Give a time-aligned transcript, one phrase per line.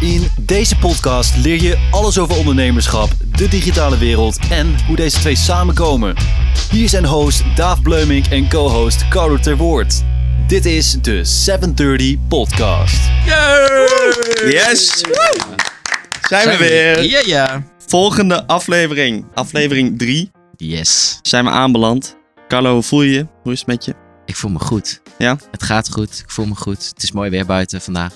[0.00, 5.36] In deze podcast leer je alles over ondernemerschap, de digitale wereld en hoe deze twee
[5.36, 6.14] samenkomen.
[6.70, 10.02] Hier zijn host Daaf Bleumink en co-host Carlo Terwoord.
[10.46, 13.00] Dit is de 730 Podcast.
[14.50, 15.04] Yes!
[16.28, 17.04] Zijn we weer.
[17.04, 17.62] Ja, ja.
[17.86, 21.18] Volgende aflevering, aflevering 3, Yes.
[21.22, 22.16] zijn we aanbeland.
[22.48, 23.26] Carlo, hoe voel je je?
[23.42, 23.94] Hoe is het met je?
[24.26, 25.00] Ik voel me goed.
[25.18, 25.36] Ja?
[25.50, 26.18] Het gaat goed.
[26.18, 26.88] Ik voel me goed.
[26.94, 28.12] Het is mooi weer buiten vandaag.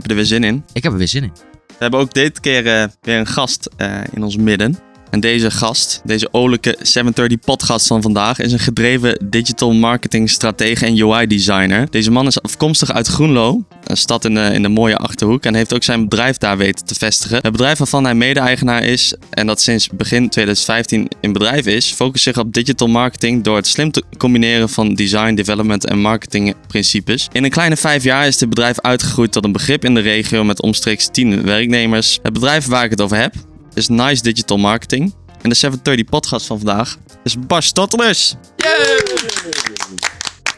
[0.00, 0.64] Heb je er weer zin in?
[0.72, 1.32] Ik heb er weer zin in.
[1.66, 4.78] We hebben ook dit keer eh, weer een gast eh, in ons midden.
[5.10, 10.86] En deze gast, deze olijke 730 podcast van vandaag, is een gedreven digital marketing stratege
[10.86, 11.86] en UI designer.
[11.90, 15.54] Deze man is afkomstig uit Groenlo, een stad in de, in de mooie Achterhoek, en
[15.54, 17.38] heeft ook zijn bedrijf daar weten te vestigen.
[17.42, 22.24] Het bedrijf waarvan hij mede-eigenaar is en dat sinds begin 2015 in bedrijf is, focust
[22.24, 27.28] zich op digital marketing door het slim te combineren van design, development en marketingprincipes.
[27.32, 30.44] In een kleine vijf jaar is dit bedrijf uitgegroeid tot een begrip in de regio
[30.44, 32.18] met omstreeks 10 werknemers.
[32.22, 33.34] Het bedrijf waar ik het over heb
[33.74, 35.14] is Nice Digital Marketing.
[35.42, 37.72] En de 730 podcast van vandaag is Bas.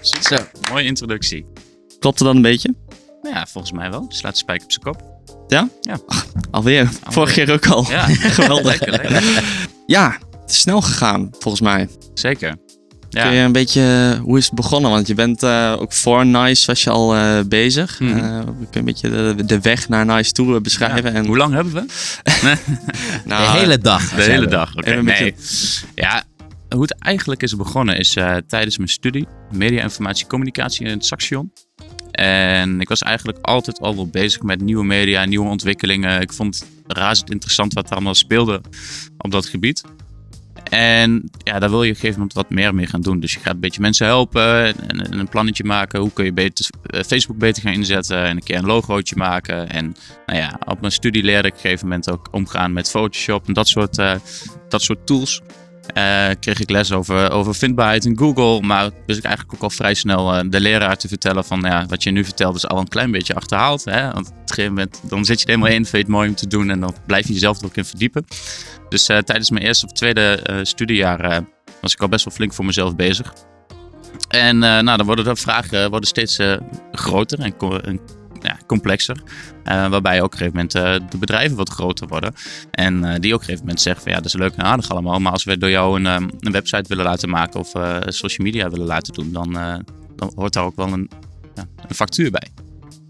[0.01, 0.39] Super.
[0.39, 0.71] Zo.
[0.71, 1.47] Mooie introductie.
[1.99, 2.75] Klopt er dan een beetje?
[3.23, 4.05] Ja, volgens mij wel.
[4.09, 5.03] Slaat de spijker op zijn kop.
[5.49, 5.69] Ja?
[5.81, 5.99] Ja.
[6.51, 6.91] Alweer.
[7.09, 7.87] Vorige keer ook al.
[7.91, 8.07] Ja,
[8.39, 8.65] Geweldig.
[8.65, 9.45] lekker, lekker.
[9.87, 11.89] Ja, het is snel gegaan volgens mij.
[12.15, 12.57] Zeker.
[13.13, 14.91] Kun je Ja, een beetje, hoe is het begonnen?
[14.91, 18.01] Want je bent eh, ook voor Nice was je al eh, bezig.
[18.01, 21.15] Eh, kun je een beetje de, de weg naar Nice toe eh, beschrijven?
[21.15, 21.85] En, Hoe lang hebben we?
[23.25, 24.09] nou, de hele dag.
[24.09, 24.77] De hele dag.
[24.77, 25.35] Oké, nee.
[25.95, 26.25] Ja,
[26.73, 31.05] hoe het eigenlijk is begonnen is eh, tijdens mijn studie media, informatie, communicatie in het
[31.05, 31.53] Saxion.
[32.11, 36.21] En ik was eigenlijk altijd al wel bezig met nieuwe media, nieuwe ontwikkelingen.
[36.21, 38.61] Ik vond het razend interessant wat er allemaal speelde
[39.19, 39.83] op dat gebied.
[40.73, 43.21] En ja, daar wil je op een gegeven moment wat meer mee gaan doen.
[43.21, 46.01] Dus je gaat een beetje mensen helpen en, en een plannetje maken.
[46.01, 49.71] Hoe kun je beter, eh, Facebook beter gaan inzetten en een keer een logootje maken.
[49.71, 52.89] En nou ja, op mijn studie leerde ik op een gegeven moment ook omgaan met
[52.89, 54.15] Photoshop en dat soort, eh,
[54.69, 55.43] dat soort tools.
[55.87, 58.61] Eh, kreeg ik les over, over vindbaarheid in Google.
[58.61, 61.87] Maar wist ik eigenlijk ook al vrij snel eh, de leraar te vertellen van ja,
[61.87, 63.85] wat je nu vertelt is al een klein beetje achterhaald.
[63.85, 64.13] Hè?
[64.13, 66.29] Want op een gegeven moment dan zit je er helemaal in, vind je het mooi
[66.29, 68.25] om te doen en dan blijf je jezelf er ook in verdiepen.
[68.89, 71.45] Dus eh, tijdens mijn eerste of tweede studiejaar
[71.81, 73.35] was ik al best wel flink voor mezelf bezig.
[74.29, 76.39] En nou, dan worden de vragen worden steeds
[76.93, 77.55] groter en,
[77.85, 78.01] en
[78.67, 79.23] complexer.
[79.65, 82.35] Eh, waarbij ook op een gegeven moment eh, de bedrijven wat groter worden.
[82.71, 84.65] En eh, die ook op een gegeven moment zeggen van ja, dat is leuk en
[84.65, 85.19] aardig allemaal.
[85.19, 87.73] Maar als we door jou een, ehm, een website willen laten maken of
[88.07, 89.53] social media willen laten doen, dan,
[90.17, 91.11] dan hoort daar ook wel een,
[91.55, 92.49] ja, een factuur bij.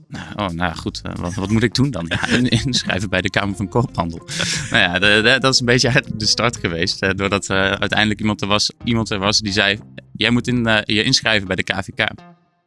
[0.09, 1.03] Nou, oh, nou goed.
[1.21, 2.05] wat, wat moet ik doen dan?
[2.09, 4.29] Ja, in- inschrijven bij de Kamer van Koophandel.
[4.71, 7.01] nou ja, dat is een beetje de start geweest.
[7.01, 9.79] doordat uiteindelijk iemand er, was, iemand er was die zei...
[10.13, 12.11] Jij moet in, je inschrijven bij de KVK.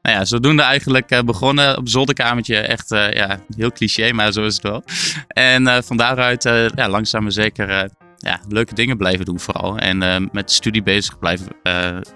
[0.05, 2.57] Nou ja, zodoende eigenlijk eh, begonnen op zolderkamertje.
[2.57, 4.83] Echt eh, ja, heel cliché, maar zo is het wel.
[5.27, 6.43] En eh, van daaruit
[6.75, 9.77] ja, langzaam maar zeker ja, leuke dingen blijven doen vooral.
[9.77, 11.47] En eh, met studie bezig, blijven,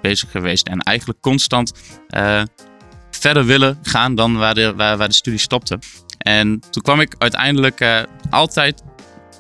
[0.02, 0.68] bezig geweest.
[0.68, 1.74] En eigenlijk constant
[3.12, 5.80] verder willen gaan dan waar de, waar, waar de studie stopte.
[6.18, 8.84] En toen kwam ik uiteindelijk altijd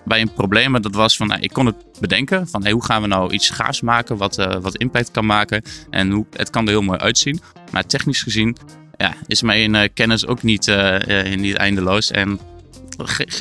[0.09, 0.75] bij een probleem.
[0.75, 3.49] En dat was van, nou, ik kon het bedenken van hoe gaan we nou iets
[3.49, 5.61] gaafs maken wat, eh, wat impact kan maken.
[5.89, 7.39] En hoe, het kan er heel mooi uitzien.
[7.71, 8.57] Maar technisch gezien
[8.97, 12.11] ja, is mijn eh, kennis ook niet, eh, niet eindeloos.
[12.11, 12.39] En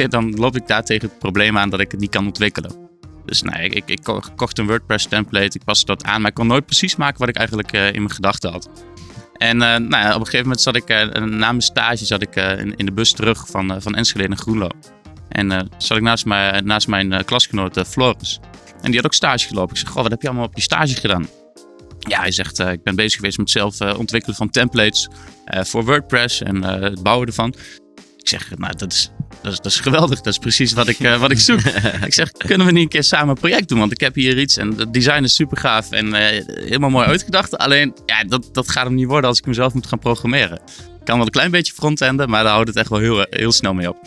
[0.08, 2.72] dan loop ik daar tegen het probleem aan dat ik het niet kan ontwikkelen.
[3.24, 6.36] Dus ik, ik, ik ko- kocht een WordPress template, ik paste dat aan, maar ik
[6.36, 8.70] kon nooit precies maken wat ik eigenlijk in mijn gedachten had.
[9.36, 12.86] En nou, op een gegeven moment zat ik, na mijn stage, zat ik in, in
[12.86, 14.68] de bus terug van, van Enschede naar Groenlo.
[15.28, 18.40] En eh, zat ik naast, mijn naast mijn eh, klasgenoot eh, Floris.
[18.80, 19.74] En die had ook stage gelopen.
[19.74, 21.28] Ik zeg, goh, wat heb je allemaal op je stage gedaan?
[21.98, 25.08] Ja, hij zegt, ik ben bezig geweest met het zelf ontwikkelen van templates
[25.46, 27.54] voor WordPress en het bouwen ervan.
[28.16, 29.10] Ik zeg, nou, dat is,
[29.42, 30.16] dat is, dat is geweldig.
[30.16, 31.60] Dat is precies wat ik, wat ik zoek.
[32.06, 33.78] ik zeg, kunnen we niet een keer samen een project doen?
[33.78, 37.58] Want ik heb hier iets en het design is super gaaf en helemaal mooi uitgedacht.
[37.58, 40.60] Alleen, ja, dat, dat gaat hem niet worden als ik mezelf moet gaan programmeren.
[40.98, 43.52] Ik kan wel een klein beetje frontenden, maar daar houdt het echt wel heel, heel
[43.52, 43.98] snel mee op.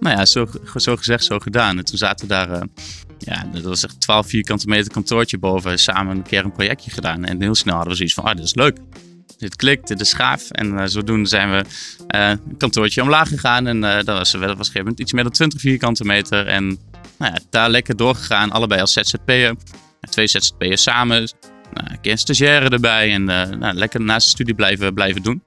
[0.00, 1.78] Nou ja, zo, gezegd, zo gedaan.
[1.78, 2.62] En toen zaten we daar, eh,
[3.18, 7.24] ja, dat was echt 12 vierkante meter kantoortje boven, samen een keer een projectje gedaan.
[7.24, 8.78] En heel snel hadden we zoiets van, ah, dit is leuk.
[9.38, 10.50] Dit klikt, dit is gaaf.
[10.50, 11.64] En eh, zodoende zijn we
[12.06, 13.66] eh, een kantoortje omlaag gegaan.
[13.66, 16.46] En dat was, dat was op een gegeven moment iets meer dan 20 vierkante meter.
[16.46, 16.66] En
[17.18, 19.54] nou ja, daar lekker doorgegaan, allebei als ZZP'er.
[20.10, 21.32] Twee ZZP'ers samen.
[21.72, 23.12] Nou, een keer een stagiaire erbij.
[23.12, 25.42] En nou, lekker naast de studie blijven, blijven doen.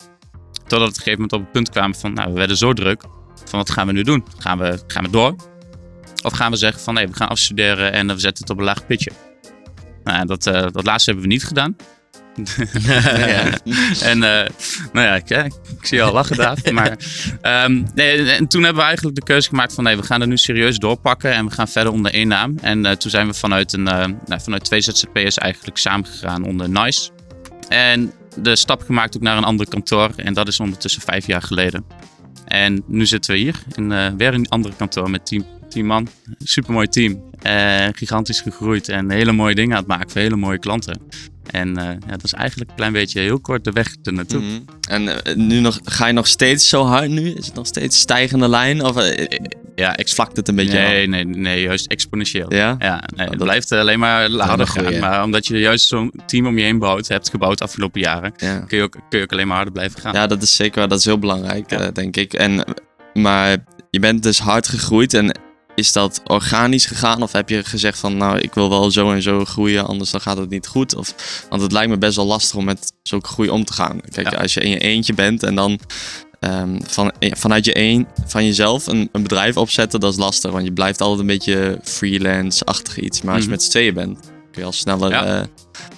[0.67, 2.73] Totdat we op een gegeven moment op het punt kwamen van, nou, we werden zo
[2.73, 3.03] druk.
[3.47, 4.25] Van wat gaan we nu doen?
[4.37, 5.35] Gaan we, gaan we door?
[6.23, 8.63] Of gaan we zeggen van nee, we gaan afstuderen en we zetten het op een
[8.63, 9.11] laag pitje?
[10.03, 11.75] Nou, dat, eh, dat laatste hebben we niet gedaan.
[12.45, 13.49] Ja.
[14.11, 14.49] En eh,
[14.93, 15.29] nou ja, ik,
[15.79, 16.71] ik zie je al lachen, Daaf.
[16.71, 16.97] Maar
[17.41, 20.27] ehm, nee, en toen hebben we eigenlijk de keuze gemaakt van nee, we gaan er
[20.27, 22.57] nu serieus doorpakken en we gaan verder onder één naam.
[22.61, 26.69] En eh, toen zijn we vanuit, een, eh, nou, vanuit twee ZZP'ers eigenlijk samengegaan onder
[26.69, 27.09] Nice.
[27.69, 30.09] En de stap gemaakt ook naar een ander kantoor.
[30.15, 31.85] En dat is ondertussen vijf jaar geleden.
[32.47, 36.07] En nu zitten we hier in eh, weer een ander kantoor met tien, tien man.
[36.39, 37.21] Supermooi team.
[37.41, 41.01] Eh, gigantisch gegroeid en hele mooie dingen aan het maken voor hele mooie klanten.
[41.51, 44.41] En eh, ja, dat is eigenlijk een klein beetje heel kort de weg ernaartoe.
[44.41, 44.59] Mhm.
[44.89, 47.29] En eh, nu nog, ga je nog steeds zo hard nu?
[47.33, 48.83] Is het nog steeds stijgende lijn?
[48.83, 48.95] Of
[49.75, 52.53] Ja, ik vlakt het een beetje nee, nee, nee, juist exponentieel.
[52.53, 52.75] Ja?
[52.79, 54.99] Ja, nee, dat- blijft alleen maar harder gaan.
[54.99, 58.33] Maar omdat je juist zo'n team om je heen bouwt, hebt gebouwd de afgelopen jaren,
[58.37, 58.59] Ja.
[58.59, 60.13] kun je ook, kun je ook alleen maar harder blijven gaan.
[60.13, 61.91] Ja, dat is zeker dat is heel belangrijk, Ja.
[61.91, 62.33] denk ik.
[62.33, 62.63] En,
[63.13, 63.57] maar
[63.89, 65.39] je bent dus hard gegroeid en
[65.77, 67.21] is dat organisch gegaan?
[67.21, 70.21] Of heb je gezegd van, nou, ik wil wel zo en zo groeien, anders dan
[70.21, 70.95] gaat het niet goed?
[70.95, 71.13] Of,
[71.49, 73.99] want het lijkt me best wel lastig om met zulke groei om te gaan.
[74.11, 74.37] Kijk, Ja.
[74.37, 75.79] als je in je eentje bent en dan
[76.39, 80.51] ehm, van, vanuit je een, van jezelf een, een bedrijf opzetten, dat is lastig.
[80.51, 83.21] Want je blijft altijd een beetje freelance-achtig iets.
[83.21, 83.57] Maar als je Mhm.
[83.57, 84.19] met z'n tweeën bent,
[84.51, 85.25] kun je al sneller Ja.
[85.25, 85.43] eh,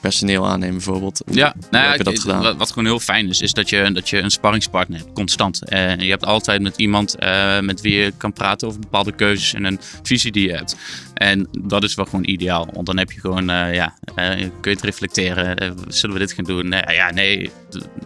[0.02, 1.22] personeel aannemen bijvoorbeeld.
[1.26, 2.42] Hoe- Ja, nou ja, heb je dat gedaan?
[2.42, 5.64] Wat, wat gewoon heel fijn is, is dat je, dat je een sparringspartner hebt, constant.
[5.70, 9.54] En je hebt altijd met iemand eh, met wie je kan praten over bepaalde keuzes
[9.54, 10.76] en een visie die je hebt.
[11.14, 14.50] En dat is wel gewoon ideaal, want dan heb je gewoon, eh, ja, eh, kun
[14.62, 15.58] je het reflecteren.
[15.58, 16.68] Eh, zullen we dit gaan doen?
[16.70, 17.52] Nee, ja, nee,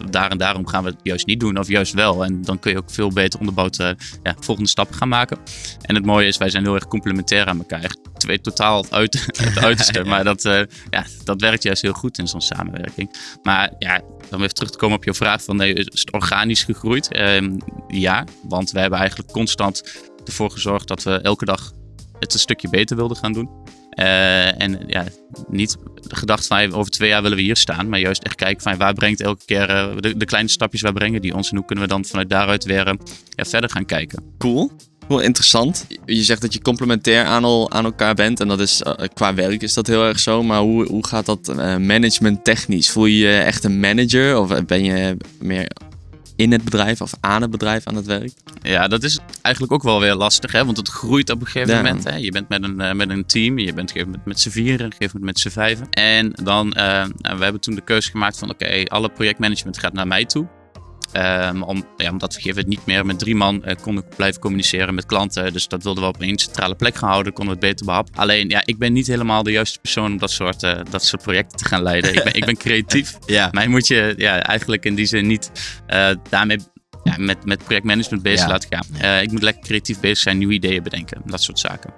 [0.10, 2.24] daar en daarom gaan we het juist niet doen, of juist wel.
[2.26, 3.90] En dan kun je ook veel beter onderbouwd eh,
[4.24, 5.38] ja, volgende stappen gaan maken.
[5.82, 7.96] En het mooie is, wij zijn heel erg complementair aan elkaar.
[8.18, 12.18] Twee totaal het, uit, het uiterste, maar dat, eh, ja, dat werkt juist heel goed
[12.18, 13.16] in zo'n samenwerking.
[13.44, 14.02] Maar ja,
[14.32, 17.12] om even terug te komen op je vraag van nee, is het organisch gegroeid?
[17.12, 17.58] Ehm,
[17.88, 19.84] ja, want we hebben eigenlijk constant
[20.26, 21.72] ervoor gezorgd dat we elke dag
[22.20, 23.50] het een stukje beter wilden gaan doen.
[23.90, 25.04] Eh, en ja,
[25.48, 25.78] niet
[26.08, 28.78] gedacht van hey, over twee jaar willen we hier staan, maar juist echt kijken van
[28.78, 31.66] waar brengt elke keer eh, de, de kleine stapjes, waar brengen die ons en hoe
[31.66, 32.94] kunnen we dan vanuit daaruit weer eh,
[33.30, 34.24] ja, verder gaan kijken.
[34.38, 34.72] Cool.
[35.08, 35.88] Cool, interessant.
[36.06, 38.40] Je zegt dat je complementair aan, al, aan elkaar bent.
[38.40, 40.44] En dat is eh, qua werk is dat heel erg zo.
[40.44, 42.90] Maar hoe, hoe gaat dat eh, management technisch?
[42.90, 44.38] Voel je je echt een manager?
[44.40, 45.68] Of ben je meer
[46.36, 48.32] in het bedrijf of aan het bedrijf aan het werk?
[48.62, 50.66] Ja, dat is eigenlijk ook wel weer lastig, hè?
[50.66, 51.82] want het groeit op een gegeven Ja.
[51.82, 52.04] moment.
[52.04, 52.16] Hè?
[52.16, 54.86] Je bent met een, eh, met een team, je bent gegeven moment met z'n vieren,
[54.86, 55.90] op een gegeven moment met z'n vijven.
[55.90, 60.08] En dan, nou, we hebben toen de keuze gemaakt van, oké, alle projectmanagement gaat naar
[60.08, 60.48] mij toe.
[61.14, 64.96] Ehm, om, ja, omdat we moment niet meer met drie man eh, konden blijven communiceren
[64.96, 65.54] met klanten.
[65.54, 68.16] Dus dat wilden we op één centrale plek gaan houden, konden we het beter behappen.
[68.16, 71.22] Alleen, ja, ik ben niet helemaal de juiste persoon om dat soort, eh, dat soort
[71.22, 72.16] projecten te gaan leiden.
[72.16, 73.12] ik, ben, ik ben creatief.
[73.26, 73.50] Ja.
[73.52, 75.52] Mij moet je ja, eigenlijk in die zin niet
[75.88, 76.58] eh, daarmee
[77.18, 78.52] met, met projectmanagement bezig Ja.
[78.52, 78.86] laten gaan.
[79.02, 81.94] Eh, ik moet lekker creatief bezig zijn, nieuwe ideeën bedenken, dat soort zaken.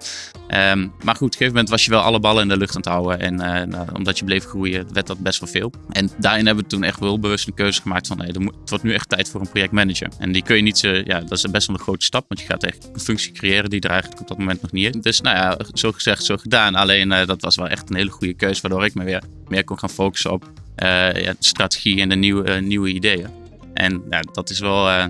[0.47, 2.75] Ehm, maar goed, op een gegeven moment was je wel alle ballen in de lucht
[2.75, 3.19] aan het houden.
[3.19, 5.71] En eh, nou, omdat je bleef groeien, werd dat best wel veel.
[5.89, 8.17] En daarin hebben we toen echt wel bewust een keuze gemaakt van...
[8.17, 10.07] Nee, er moet- het wordt nu echt tijd voor een projectmanager.
[10.19, 10.89] En die kun je niet zo...
[10.89, 12.25] Ja, dat is best wel een grote stap.
[12.27, 14.95] Want je gaat echt een functie creëren die er eigenlijk op dat moment nog niet
[14.95, 15.01] is.
[15.01, 16.75] Dus nou ja, zo gezegd, zo gedaan.
[16.75, 18.61] Alleen eh, dat was wel echt een hele goede keuze.
[18.61, 22.89] Waardoor ik me weer meer kon gaan focussen op ja, strategie en de nieuwe, nieuwe
[22.94, 23.27] ideeën.
[23.75, 25.06] En ja, dat is wel, eh,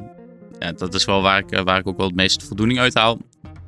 [0.60, 2.94] ja, dat is wel waar, ik, eh, waar ik ook wel het meeste voldoening uit
[2.94, 3.20] haal.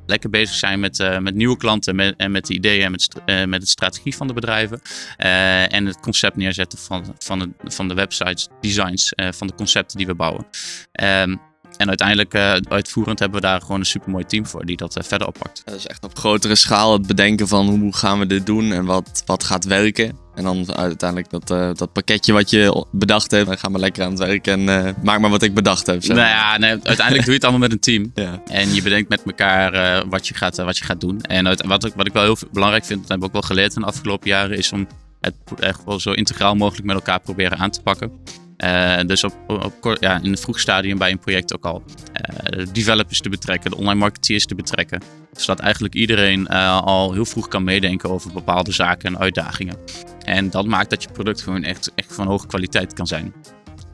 [0.06, 3.08] Lekker bezig zijn met, eh, met nieuwe klanten met, en met de ideeën en met,
[3.26, 4.80] eh, met de strategie van de bedrijven.
[5.16, 10.06] En het concept neerzetten van, van, de, van de websites, designs, van de concepten die
[10.06, 10.46] we bouwen.
[10.92, 11.36] Ehm,
[11.76, 12.34] en uiteindelijk,
[12.68, 15.62] uitvoerend, hebben we daar gewoon een supermooi team voor die dat verder oppakt.
[15.64, 18.84] Dat is echt op grotere schaal het bedenken van hoe gaan we dit doen en
[18.84, 20.18] wat, wat gaat werken.
[20.38, 24.04] En dan uiteindelijk dat, eh, dat pakketje wat je bedacht hebt, dan gaan we lekker
[24.04, 26.04] aan het werk en eh, maak maar wat ik bedacht heb.
[26.04, 26.38] zeg Nou maar.
[26.38, 28.10] ja, nee, uiteindelijk doe je het allemaal met een team.
[28.18, 28.42] Ja.
[28.46, 31.20] En je bedenkt met elkaar eh, wat, je gaat, wat je gaat doen.
[31.20, 33.42] En uit, wat, ik, wat ik wel heel belangrijk vind, dat heb ik ook wel
[33.42, 34.86] geleerd in de afgelopen jaren, is om
[35.20, 38.10] het echt wel zo integraal mogelijk met elkaar proberen aan te pakken.
[38.58, 42.58] Eh, dus op, op, ja, in een vroeg stadium bij een project ook al eh,
[42.58, 45.02] de developers te betrekken, de online marketeers te betrekken.
[45.32, 49.76] Zodat eigenlijk iedereen eh, al heel vroeg kan meedenken over bepaalde zaken en uitdagingen.
[50.24, 53.32] En dat maakt dat je product gewoon echt, echt van hoge kwaliteit kan zijn.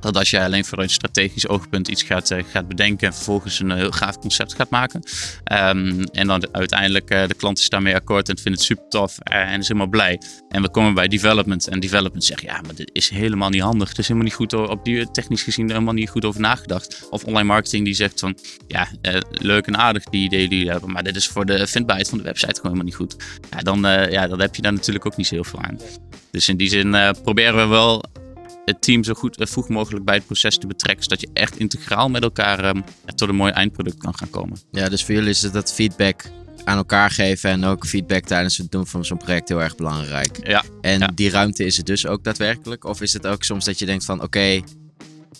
[0.04, 3.60] Dat als jij alleen vanuit een strategisch oogpunt iets gaat, eh, gaat bedenken en vervolgens
[3.60, 5.02] een eh, heel gaaf concept gaat maken.
[5.44, 9.18] ehm, en dan uiteindelijk eh, de klant is daarmee akkoord en vindt het super tof
[9.18, 10.20] en is helemaal blij.
[10.48, 13.88] En we komen bij development en development zegt ja, maar dit is helemaal niet handig.
[13.88, 17.06] Het is helemaal niet goed op die technisch gezien helemaal niet goed over nagedacht.
[17.10, 18.88] Of online marketing die zegt van ja,
[19.30, 22.18] leuk en aardig die ideeën die jullie hebben, maar dit is voor de vindbaarheid van
[22.18, 23.16] de website gewoon helemaal niet goed.
[23.50, 23.80] Ja, dan,
[24.10, 25.78] ja, dan heb je daar natuurlijk ook niet zo heel veel aan.
[26.30, 28.04] Dus in die zin proberen we wel
[28.64, 31.04] het team zo goed, eh, vroeg mogelijk bij het proces te betrekken.
[31.04, 32.80] Zodat je echt integraal met elkaar ehm,
[33.14, 34.58] tot een mooi eindproduct kan gaan komen.
[34.70, 36.30] Ja, dus voor jullie is het dat feedback
[36.64, 40.46] aan elkaar geven en ook feedback tijdens het doen van zo'n project heel erg belangrijk.
[40.46, 41.10] Ja, En ja.
[41.14, 42.84] die ruimte is het dus ook daadwerkelijk?
[42.84, 44.62] Of is het ook soms dat je denkt van oké,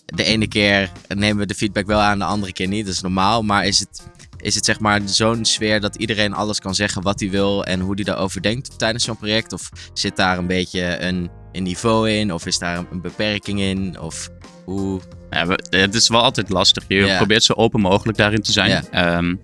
[0.07, 2.87] de ene keer nemen we de feedback wel aan, de andere keer niet.
[2.87, 3.43] Dat is normaal.
[3.43, 4.03] Maar is het,
[4.37, 7.81] is het zeg maar zo'n sfeer dat iedereen alles kan zeggen wat hij wil en
[7.81, 9.53] hoe hij daarover denkt tijdens zo'n project?
[9.53, 12.33] Of zit daar een beetje een, een niveau in?
[12.33, 14.01] Of is daar een, beperking in?
[14.01, 14.29] Of
[14.65, 15.01] hoe...
[15.31, 16.85] Ja, we- het is wel altijd lastig.
[16.89, 18.69] Je probeert zo open mogelijk daarin te zijn.
[18.91, 19.35] Ehm,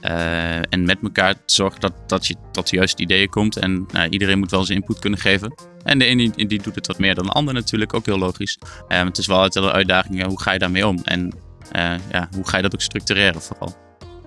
[0.00, 3.56] eh, en met elkaar te zorgen dat, dat je tot de juiste ideeën komt.
[3.56, 5.54] En nou, iedereen moet wel zijn input kunnen geven.
[5.82, 8.18] En de ene die, die doet het wat meer dan de ander natuurlijk, ook heel
[8.18, 8.58] logisch.
[8.88, 11.00] Ehm, het is wel altijd een uitdaging, ja, hoe ga je daarmee om?
[11.04, 11.32] En
[11.72, 13.76] eh, ja, hoe ga je dat ook structureren vooral?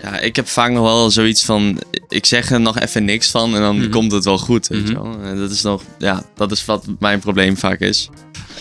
[0.02, 3.56] Ja, ik heb vaak nog wel zoiets van, ik zeg er nog even niks van
[3.56, 3.90] en dan Mhm.
[3.90, 5.04] komt het wel goed, weet je Mhm.
[5.04, 5.20] wel.
[5.24, 8.10] En dat is nog, ja, dat is wat mijn probleem vaak is.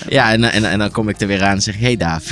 [0.08, 2.24] Ja, en, en, en dan kom ik er weer aan en zeg hey Daaf.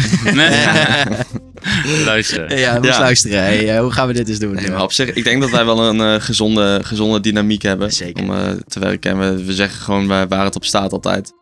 [2.04, 2.58] Luister.
[2.58, 2.98] ja, moest Ja.
[3.00, 3.42] luisteren.
[3.42, 4.54] Hey, eh, hoe gaan we dit eens doen?
[4.54, 7.92] Nee, maar op zich, ik denk dat wij wel een eh, gezonde, gezonde dynamiek hebben
[7.92, 8.22] Zeker.
[8.22, 9.10] om eh, te werken.
[9.10, 11.32] En we, we zeggen gewoon waar, waar het op staat altijd.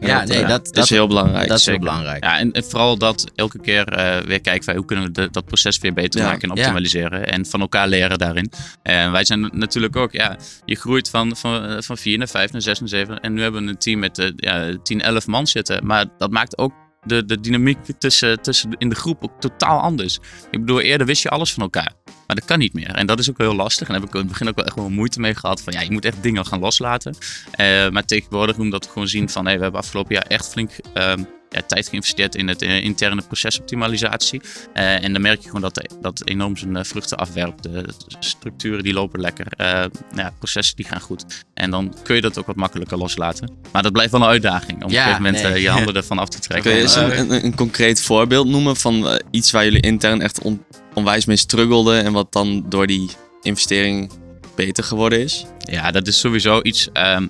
[0.00, 1.48] Ja, dat, nee, eh, dat- is dat- heel belangrijk.
[1.48, 2.24] dat is heel belangrijk.
[2.24, 5.28] Ja, en, en vooral dat elke keer eh, weer kijken wij hoe kunnen we de-
[5.30, 6.26] dat proces weer beter Ja.
[6.26, 6.60] maken en Ja.
[6.62, 7.26] optimaliseren.
[7.26, 8.50] En van elkaar leren daarin.
[8.82, 12.52] En wij zijn natuurlijk ook, ja, je groeit van, van, eh, van 4 naar 5
[12.52, 13.20] naar 6 naar 7.
[13.20, 15.86] En nu hebben we een team met eh, ja, 10, 11 man zitten.
[15.86, 16.72] Maar dat maakt ook
[17.04, 20.18] de, de dynamiek tussen, tussen in de groep ook totaal anders.
[20.50, 21.92] Ik bedoel, eerder wist je alles van elkaar.
[22.26, 22.94] Maar dat kan niet meer.
[22.94, 23.88] En dat is ook heel lastig.
[23.88, 25.62] En daar heb ik in het begin ook wel echt wel moeite mee gehad.
[25.62, 27.16] Van ja, je moet echt dingen gaan loslaten.
[27.50, 30.70] Eh, maar tegenwoordig, omdat we gewoon zien van hey, we hebben afgelopen jaar echt flink
[30.94, 34.40] ehm, ja, tijd geïnvesteerd in het eh, interne procesoptimalisatie.
[34.72, 37.62] Eh, en dan merk je gewoon dat dat enorm zijn eh, vruchten afwerpt.
[37.62, 37.84] De
[38.20, 39.46] structuren die lopen lekker.
[39.56, 41.24] Eh, ja, processen die gaan goed.
[41.54, 43.52] En dan kun je dat ook wat makkelijker loslaten.
[43.72, 44.76] Maar dat blijft wel een uitdaging.
[44.78, 45.52] Om op een gegeven moment nee.
[45.52, 46.70] eh, je handen ervan af te trekken.
[46.70, 50.20] Kun je eens Eh, een, een, concreet voorbeeld noemen van eh, iets waar jullie intern
[50.22, 50.64] echt on-
[50.94, 53.10] onwijs mee struggelden en wat dan door die
[53.42, 54.10] investering
[54.56, 55.44] beter geworden is?
[55.58, 56.88] Ja, dat is sowieso iets.
[56.92, 57.26] ehm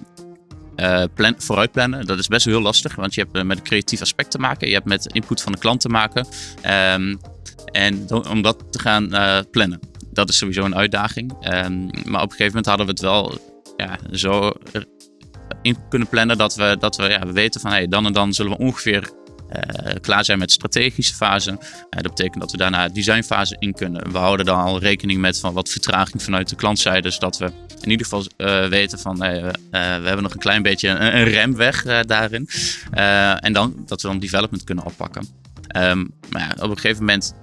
[0.81, 2.95] eh, plan, vooruit plannen, dat is best wel heel lastig.
[2.95, 4.69] Want je hebt eh, met een creatief aspect te maken.
[4.69, 6.27] Je hebt met input van de klant te maken.
[6.63, 7.17] Ehm,
[7.65, 9.81] en om dat te gaan eh, plannen,
[10.13, 11.33] dat is sowieso een uitdaging.
[11.41, 13.39] Ehm, maar op een gegeven moment hadden we het wel
[13.77, 14.53] ja, zo
[15.63, 18.33] in kunnen plannen dat we, dat we, ja, we weten van hey, dan en dan
[18.33, 19.11] zullen we ongeveer
[20.01, 21.51] klaar zijn met de strategische fase.
[21.51, 21.57] Eh,
[21.91, 24.13] dat betekent dat we daarna de designfase in kunnen.
[24.13, 27.91] We houden dan al rekening met van wat vertraging vanuit de klantzijde, zodat we in
[27.91, 31.25] ieder geval eh, weten van eh, eh, we hebben nog een klein beetje een, een
[31.25, 32.49] remweg eh, daarin.
[32.91, 35.29] Eh, en dan dat we dan development kunnen oppakken.
[35.67, 37.35] Ehm, maar ja, op een gegeven moment,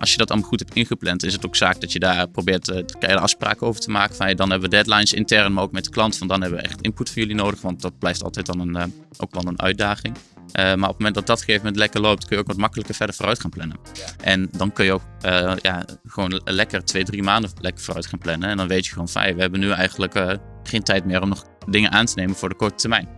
[0.00, 2.68] als je dat allemaal goed hebt ingepland, is het ook zaak dat je daar probeert
[2.68, 4.16] eh kleine afspraken over te maken.
[4.16, 6.16] Van, dan hebben we deadlines intern, maar ook met de klant.
[6.16, 8.76] Van dan hebben we echt input van jullie nodig, want dat blijft altijd dan een,
[8.76, 8.84] eh,
[9.16, 10.16] ook wel een uitdaging.
[10.52, 12.56] Eh, maar op het moment dat dat gegeven moment lekker loopt, kun je ook wat
[12.56, 13.78] makkelijker verder vooruit gaan plannen.
[14.22, 18.18] En dan kun je ook eh, ja, gewoon lekker twee, drie maanden lekker vooruit gaan
[18.18, 18.48] plannen.
[18.48, 21.22] En dan weet je gewoon van, hey, we hebben nu eigenlijk eh, geen tijd meer
[21.22, 23.08] om nog dingen aan te nemen voor de korte termijn.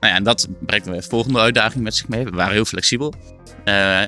[0.00, 2.24] Nou ja, en dat brengt weer de volgende uitdaging met zich mee.
[2.24, 3.14] We waren heel flexibel.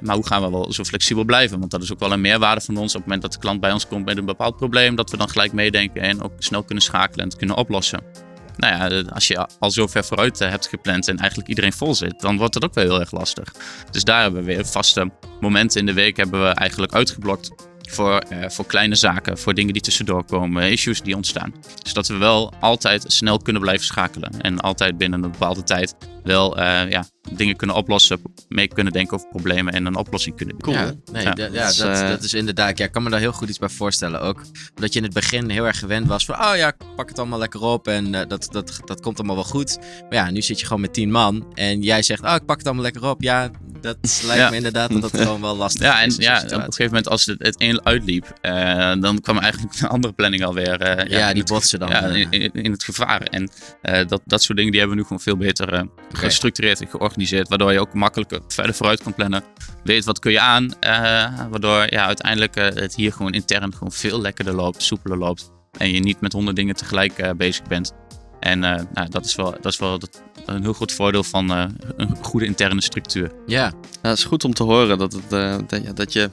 [0.03, 1.59] Maar hoe gaan we wel zo flexibel blijven?
[1.59, 2.95] Want dat is ook wel een meerwaarde van ons.
[2.95, 5.17] Op het moment dat de klant bij ons komt met een bepaald probleem, dat we
[5.17, 8.03] dan gelijk meedenken en ook snel kunnen schakelen en het kunnen oplossen.
[8.57, 11.95] Nou ja, als je al zo ver vooruit eh, hebt gepland en eigenlijk iedereen vol
[11.95, 13.53] zit, dan wordt het ook wel heel erg lastig.
[13.91, 17.51] Dus daar hebben we weer vaste momenten in de week hebben we eigenlijk uitgeblokt
[17.93, 21.55] voor, eh, voor kleine zaken, voor dingen die tussendoor komen, issues die ontstaan.
[21.83, 26.59] Zodat we wel altijd snel kunnen blijven schakelen en altijd binnen een bepaalde tijd wel
[26.59, 30.83] eh, ja, dingen kunnen oplossen, mee kunnen denken over problemen en een oplossing kunnen bieden.
[30.83, 31.33] Ja, nee, Ja.
[31.33, 32.79] da- ja, Dat is, dat, eh, dat is inderdaad.
[32.79, 34.21] Ja, ik kan me daar heel goed iets bij voorstellen.
[34.21, 34.43] Ook
[34.75, 37.19] omdat je in het begin heel erg gewend was van, oh ja, ik pak het
[37.19, 39.79] allemaal lekker op en eh, dat, dat, dat komt allemaal wel goed.
[39.79, 42.57] Maar ja, nu zit je gewoon met tien man en jij zegt, oh, ik pak
[42.57, 43.23] het allemaal lekker op.
[43.23, 43.51] Ja,
[43.81, 44.51] dat lijkt Ja.
[44.51, 46.17] me inderdaad dat dat gewoon wel lastig Ja, en is.
[46.17, 49.89] ja, op een gegeven moment als het, het een uitliep, eh, dan kwam eigenlijk een
[49.89, 50.81] andere planning alweer.
[50.81, 51.89] eh, Ja, in die het- botsen dan.
[51.89, 53.23] Ja, in, in- in het gevaar.
[53.23, 53.51] En
[53.83, 57.49] eh, dat, dat soort dingen die hebben we nu gewoon veel beter gestructureerd en georganiseerd.
[57.49, 59.45] Waardoor je ook makkelijker verder vooruit kan plannen.
[59.85, 60.75] Weet wat kun je aan.
[60.81, 60.91] eh,
[61.51, 65.51] waardoor ja, uiteindelijk eh, het hier gewoon intern gewoon veel lekkerder loopt, soepeler loopt.
[65.79, 67.93] En je niet met honderd dingen tegelijk eh, bezig bent.
[68.41, 72.17] En nou, dat is wel, dat is wel dat- een heel goed voordeel van een
[72.23, 73.33] goede interne structuur.
[73.47, 75.31] Ja, Ja, het is goed om te horen dat, het,
[75.71, 76.31] dat, ja, dat je,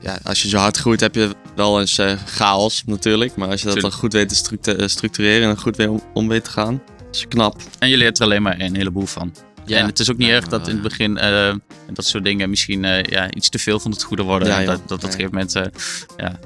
[0.00, 3.36] ja, als je zo hard groeit heb je wel eens chaos natuurlijk.
[3.36, 6.28] Maar als je dat dan goed weet te structu- structureren en goed weer om, om
[6.28, 6.82] weet te gaan,
[7.16, 7.60] is knap.
[7.78, 9.34] En je leert er alleen maar een heleboel van.
[9.64, 9.78] ja.
[9.78, 11.54] En het is ook niet erg dat in het begin eh,
[11.92, 14.48] dat soort dingen misschien eh, ja, iets te veel van het goede worden.
[14.48, 15.62] Ja, dat, dat op een gegeven moment eh,
[16.16, 16.38] ja,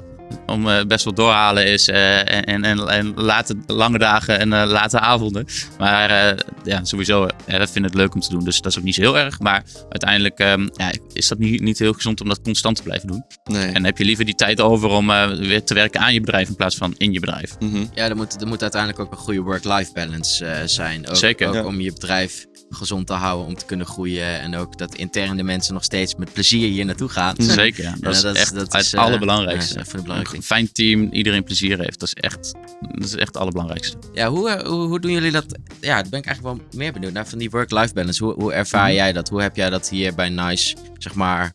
[0.45, 1.87] om eh, best wel doorhalen is.
[1.87, 5.45] eh, en, en, en, en late, lange dagen en eh, late avonden.
[5.77, 8.43] Maar eh, ja, sowieso, ja, dat vind ik het leuk om te doen.
[8.43, 9.39] Dus dat is ook niet zo heel erg.
[9.39, 13.07] Maar uiteindelijk ehm, ja, is dat niet, niet heel gezond om dat constant te blijven
[13.07, 13.23] doen.
[13.43, 13.71] Nee.
[13.71, 16.47] En heb je liever die tijd over om eh, weer te werken aan je bedrijf
[16.49, 17.55] in plaats van in je bedrijf.
[17.59, 17.85] Mhm.
[17.93, 21.07] Ja, er moet, er moet uiteindelijk ook een goede work-life balance eh, zijn.
[21.09, 21.47] Ook, Zeker.
[21.47, 21.63] Ook Ja.
[21.65, 24.39] om je bedrijf gezond te houden, om te kunnen groeien.
[24.39, 27.35] En ook dat intern de mensen nog steeds met plezier hier naartoe gaan.
[27.61, 27.95] Zeker, ja.
[27.99, 29.79] Dat is dat is- echt dat het is, eh, allerbelangrijkste.
[29.79, 30.33] ja, belangrijk.
[30.35, 31.99] Een fijn team, iedereen plezier heeft.
[31.99, 32.53] Dat is echt,
[32.91, 33.97] dat is echt het allerbelangrijkste.
[34.13, 35.45] Ja, hoe, eh, hoe, hoe doen jullie dat?
[35.81, 37.27] Ja, daar ben ik eigenlijk wel meer benieuwd naar.
[37.27, 38.23] Van die work-life balance.
[38.23, 38.93] Hoe, hoe ervaar Mhm.
[38.95, 39.29] jij dat?
[39.29, 41.53] Hoe heb jij dat hier bij NICE, zeg maar,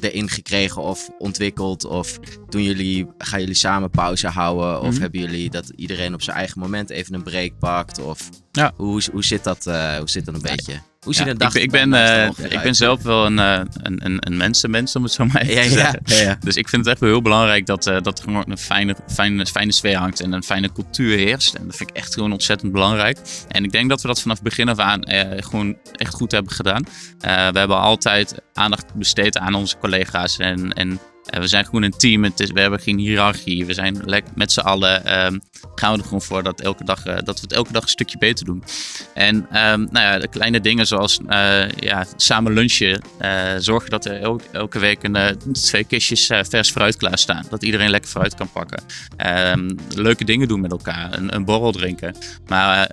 [0.00, 1.84] erin gekregen of ontwikkeld?
[1.84, 4.80] Of doen jullie, gaan jullie samen pauze houden?
[4.80, 5.00] Of Mhm.
[5.00, 7.98] hebben jullie dat iedereen op zijn eigen moment even een break pakt?
[8.02, 8.72] Of Ja.
[8.76, 10.80] hoe, hoe, zit dat, eh, hoe zit dat een beetje?
[11.06, 12.76] Hoe Ja, ziet een dag ik, ben- ik ben, eh, ik ben uit?
[12.76, 15.98] zelf wel een, eh, een, een, een mensenmens, om het zo maar even Ja, te
[16.04, 16.38] zeggen.
[16.40, 18.96] Dus ik vind het echt wel heel belangrijk dat, eh, dat er gewoon een fijne,
[19.12, 21.54] fijne, fijne sfeer hangt en een fijne cultuur heerst.
[21.54, 23.18] En dat vind ik echt gewoon ontzettend belangrijk.
[23.48, 26.52] En ik denk dat we dat vanaf begin af aan eh, gewoon echt goed hebben
[26.52, 26.84] gedaan.
[27.20, 31.64] Eh, we hebben altijd aandacht besteed aan onze collega's en, en eh, eh, we zijn
[31.64, 32.24] gewoon een team.
[32.24, 33.66] Het is, we hebben geen hiërarchie.
[33.66, 34.02] We zijn
[34.34, 35.04] met z'n allen.
[35.04, 35.38] Ehm,
[35.74, 37.88] gaan we er gewoon voor dat, elke dag, eh, dat we het elke dag een
[37.88, 38.62] stukje beter doen.
[39.14, 43.02] En ehm, nou ja, de kleine dingen zoals eh, ja, samen lunchen.
[43.58, 44.20] Zorgen dat er
[44.52, 47.44] elke, week een, twee kistjes vers fruit klaarstaan.
[47.50, 48.82] Dat iedereen lekker fruit kan pakken.
[49.16, 51.18] Ehm, leuke dingen doen met elkaar.
[51.18, 52.14] Een, een borrel drinken.
[52.46, 52.88] Maar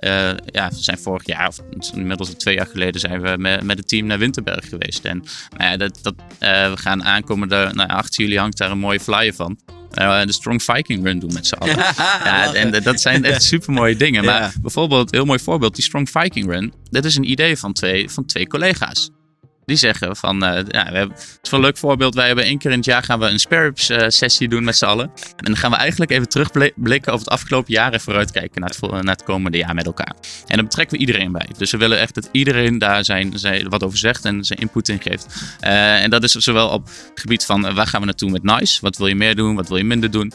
[0.46, 1.60] ja, we zijn vorig jaar, of
[1.94, 5.04] inmiddels twee jaar geleden, zijn we met, met het team naar Winterberg geweest.
[5.04, 5.24] En
[5.56, 9.58] nou dat, dat, we gaan aankomende nou, 18 jullie hangt daar een mooie flyer van.
[10.00, 11.76] Uh, de Strong Viking Run doen met z'n allen.
[12.24, 14.24] ja, en dat zijn echt super mooie dingen.
[14.24, 16.72] Maar bijvoorbeeld, heel mooi voorbeeld, die Strong Viking Run.
[16.90, 19.10] Dat is een idee van twee, van twee collega's.
[19.64, 22.14] Die zeggen van, eh, ja, we hebben, het is wel een leuk voorbeeld.
[22.14, 24.76] Wij hebben één keer in het jaar gaan we een spare eh, sessie doen met
[24.76, 25.10] z'n allen.
[25.36, 28.90] En dan gaan we eigenlijk even terugblikken over het afgelopen jaar en vooruitkijken naar het,
[28.90, 30.14] naar het komende jaar met elkaar.
[30.46, 31.48] En dan betrekken we iedereen bij.
[31.56, 34.88] Dus we willen echt dat iedereen daar zijn, zijn, wat over zegt en zijn input
[34.88, 35.26] in geeft.
[35.60, 38.42] Eh, en dat is zowel op het gebied van eh, waar gaan we naartoe met
[38.42, 38.78] NICE?
[38.80, 39.54] Wat wil je meer doen?
[39.54, 40.32] Wat wil je minder doen?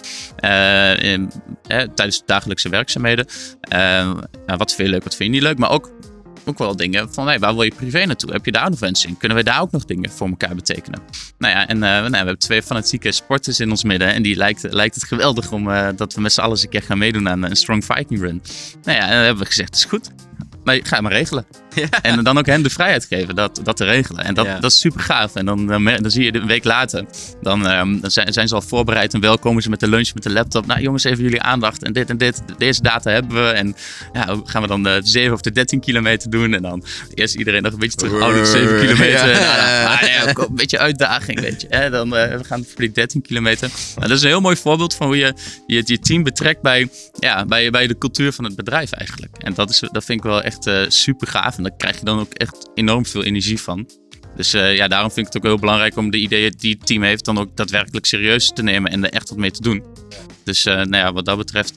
[1.96, 3.26] Tijdens de dagelijkse werkzaamheden.
[4.46, 5.58] Wat vind je leuk, wat vind je niet leuk?
[5.58, 5.92] Maar ook,
[6.50, 8.32] ook wel dingen van hey, waar wil je privé naartoe?
[8.32, 9.18] Heb je daar nog wensen in?
[9.18, 11.00] Kunnen wij daar ook nog dingen voor elkaar betekenen?
[11.38, 14.14] Nou ja, en eh, nou, we hebben twee fanatieke sporters in ons midden.
[14.14, 16.82] En die lijkt, lijkt het geweldig om eh, dat we met z'n allen een keer
[16.82, 18.42] gaan meedoen aan een Strong Viking Run.
[18.84, 20.10] Nou ja, en dan hebben we gezegd, is goed.
[20.64, 21.46] Maar ga maar regelen.
[22.02, 24.24] En dan ook hen de vrijheid geven dat, dat te regelen.
[24.24, 24.60] En dat, Ja.
[24.60, 25.36] dat is super gaaf.
[25.36, 27.06] En dan, dan, zie je een week later,
[27.42, 30.14] dan, ehm, dan zijn, zijn ze al voorbereid en wel komen ze met de lunch,
[30.14, 30.66] met de laptop.
[30.66, 32.42] Nou jongens, even jullie aandacht en dit en dit.
[32.58, 33.50] Deze data hebben we.
[33.50, 33.76] En
[34.14, 36.54] ja, gaan we dan de 7 of de 13 kilometer doen.
[36.54, 38.34] En dan eerst iedereen nog een beetje terug.
[38.34, 39.08] Die 7 kilometer.
[39.40, 40.00] Ja.
[40.02, 41.90] Nou, ook een beetje uitdaging, weet je.
[41.92, 43.70] Dan eh, we gaan voor die 13 kilometer.
[43.96, 45.34] Nou, dat is een heel mooi voorbeeld van hoe je
[45.68, 49.38] je, je team betrekt bij, ja, bij, bij de cultuur van het bedrijf eigenlijk.
[49.38, 51.58] En dat, is, dat vind ik wel echt eh, super gaaf.
[51.60, 53.90] En daar krijg je dan ook echt enorm veel energie van.
[54.36, 56.88] Dus eh, ja, daarom vind ik het ook heel belangrijk om de ideeën die het
[56.88, 59.84] team heeft dan ook daadwerkelijk serieus te nemen en er echt wat mee te doen.
[60.44, 61.74] Dus eh, nou ja, wat dat betreft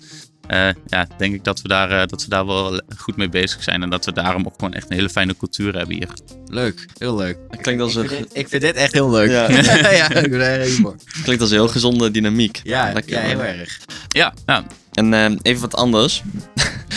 [0.47, 3.62] eh, ja, denk ik dat we, daar, eh, dat we daar wel goed mee bezig
[3.62, 3.83] zijn.
[3.83, 6.09] En dat we daarom ook gewoon echt een hele fijne cultuur hebben hier.
[6.47, 7.38] Leuk, heel leuk.
[7.61, 9.31] Klinkt als een, Ik vind dit echt heel leuk.
[9.31, 9.51] Ja.
[10.01, 10.97] ja, ik ben er humor.
[11.23, 12.61] klinkt als een heel gezonde dynamiek.
[12.62, 13.29] Ja, Lekker, ja, man.
[13.31, 13.81] heel erg.
[14.09, 14.66] Ja, ja.
[14.92, 16.23] En eh, even wat anders.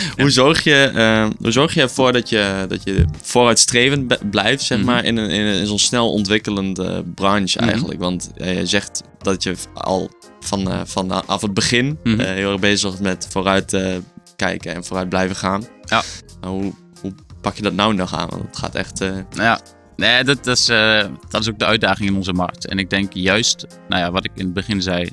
[0.20, 4.78] hoe, zorg je, eh, hoe zorg je ervoor dat je, dat je vooruitstrevend blijft, zeg
[4.78, 4.86] Mhm.
[4.86, 7.68] maar, in, een, in, een, in zo'n snel ontwikkelende branche Mhm.
[7.68, 8.00] eigenlijk?
[8.00, 12.60] Want eh, je zegt dat je al van, eh, vanaf het begin eh, heel erg
[12.60, 13.94] bezig was met vooruit eh,
[14.36, 15.64] kijken en vooruit blijven gaan.
[15.84, 16.02] Ja.
[16.46, 18.28] Hoe, hoe pak je dat nou nog aan?
[18.28, 19.00] Want het gaat echt...
[19.00, 19.60] eh, ja,
[19.96, 22.66] nee, dat, dat, is, eh, dat is ook de uitdaging in onze markt.
[22.66, 25.10] En ik denk juist, nou ja, wat ik in het begin zei.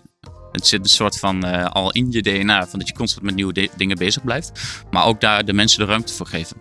[0.53, 3.35] Het zit een soort van eh, al in je DNA, van dat je constant met
[3.35, 4.51] nieuwe dingen bezig blijft.
[4.91, 6.57] Maar ook daar de mensen de ruimte voor geven.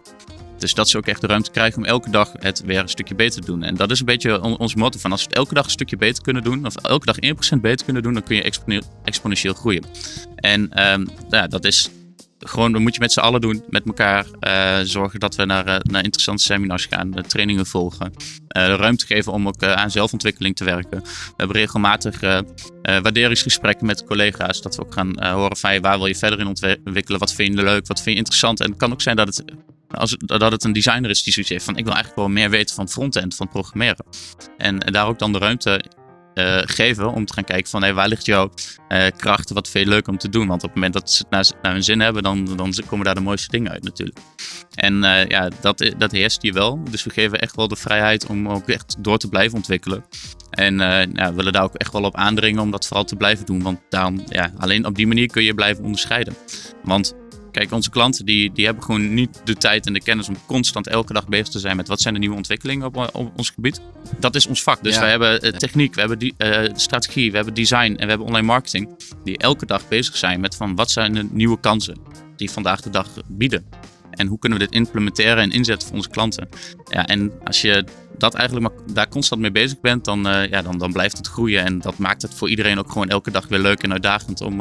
[0.59, 3.15] Dus dat ze ook echt de ruimte krijgen om elke dag het weer een stukje
[3.15, 3.63] beter te doen.
[3.63, 5.71] En dat is een beetje on- ons motto van als we het elke dag een
[5.71, 8.83] stukje beter kunnen doen, of elke dag 1% beter kunnen doen, dan kun je expone-
[9.05, 9.85] exponentieel groeien.
[10.35, 11.91] En ehm, ja, dat is
[12.45, 14.27] gewoon, dat moet je met z'n allen doen, met elkaar.
[14.41, 18.13] eh, zorgen dat we naar, eh, naar interessante seminars gaan, eh, trainingen volgen.
[18.49, 21.03] de ruimte geven om ook aan zelfontwikkeling te werken.
[21.03, 22.21] We hebben regelmatig
[22.83, 24.63] waarderingsgesprekken met collega's.
[24.63, 27.19] Dat we ook gaan horen van waar wil je verder in ontwikkelen?
[27.19, 27.87] Wat vind je leuk?
[27.87, 28.61] Wat vind je interessant?
[28.61, 29.45] En het kan ook zijn dat het,
[29.91, 32.51] als, dat het een designer is die zoiets heeft van ik wil eigenlijk wel meer
[32.51, 34.05] weten van frontend, van programmeren.
[34.57, 35.85] En, en daar ook dan de ruimte
[36.35, 38.51] eh, geven om te gaan kijken van hey, waar ligt jouw
[38.89, 40.47] eh, kracht, wat vind je leuk om te doen.
[40.47, 43.15] Want op het moment dat ze het naar, hun zin hebben, dan, dan komen daar
[43.15, 44.19] de mooiste dingen uit natuurlijk.
[44.75, 46.85] En eh, ja, dat, dat heerst hier wel.
[46.91, 50.05] Dus we geven echt wel de vrijheid om ook echt door te blijven ontwikkelen.
[50.51, 50.79] En
[51.13, 53.63] ja, willen daar ook echt wel op aandringen om dat vooral te blijven doen.
[53.63, 56.37] Want daarom, ja, alleen op die manier kun je blijven onderscheiden.
[56.83, 57.15] Want
[57.53, 60.87] kijk, onze klanten die, die hebben gewoon niet de tijd en de kennis om constant
[60.87, 63.81] elke dag bezig te zijn met wat zijn de nieuwe ontwikkelingen op, op ons gebied.
[64.21, 64.83] Dat is ons vak.
[64.83, 65.01] Dus Ja.
[65.01, 68.27] wij hebben eh, techniek, we hebben die, eh, strategie, we hebben design en we hebben
[68.27, 68.89] online marketing.
[69.25, 71.97] Die elke dag bezig zijn met van wat zijn de nieuwe kansen
[72.37, 73.65] die vandaag de dag bieden.
[74.11, 76.49] En hoe kunnen we dit implementeren en inzetten voor onze klanten?
[76.89, 77.85] Ja, en als je
[78.19, 81.27] dat eigenlijk maar daar constant mee bezig bent, dan, eh, ja, dan, dan blijft het
[81.27, 81.65] groeien.
[81.65, 84.61] En dat maakt het voor iedereen ook gewoon elke dag weer leuk en uitdagend om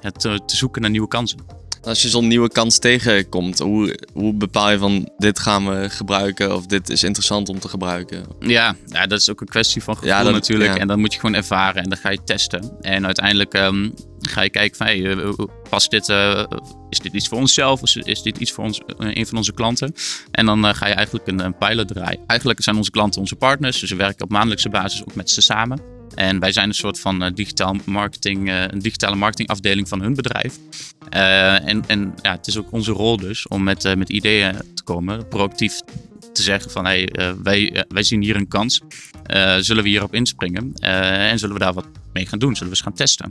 [0.00, 1.38] het te zoeken naar nieuwe kansen.
[1.82, 6.54] Als je zo'n nieuwe kans tegenkomt, hoe, hoe bepaal je van dit gaan we gebruiken
[6.56, 8.24] of dit is interessant om te gebruiken?
[8.40, 10.74] Ja, ja, dat is ook een kwestie van gevoel Ja, dat- natuurlijk.
[10.74, 10.78] ja.
[10.80, 12.70] En dan moet je gewoon ervaren en dan ga je testen.
[12.80, 15.30] En uiteindelijk ehm, ga je kijken van, hey, eh,
[15.70, 16.44] past dit, eh,
[16.90, 17.82] is dit iets voor onszelf?
[17.82, 19.94] Is, is dit iets voor ons, eh, een van onze klanten?
[20.30, 22.20] En dan eh, ga je eigenlijk een, een pilot draaien.
[22.26, 23.80] Eigenlijk zijn onze klanten onze partners.
[23.80, 25.80] Dus we werken op maandelijkse basis ook met ze samen.
[26.14, 30.14] En wij zijn een soort van eh, digitaal marketing, eh, een digitale marketingafdeling van hun
[30.14, 30.58] bedrijf.
[31.08, 34.82] Eh, en en ja, het is ook onze rol dus om met, met ideeën te
[34.82, 35.80] komen, proactief
[36.32, 38.80] te zeggen van hey, wij, wij zien hier een kans.
[39.58, 40.72] Zullen we hierop inspringen?
[40.74, 42.54] En zullen we daar wat mee gaan doen?
[42.54, 43.30] Zullen we eens gaan testen?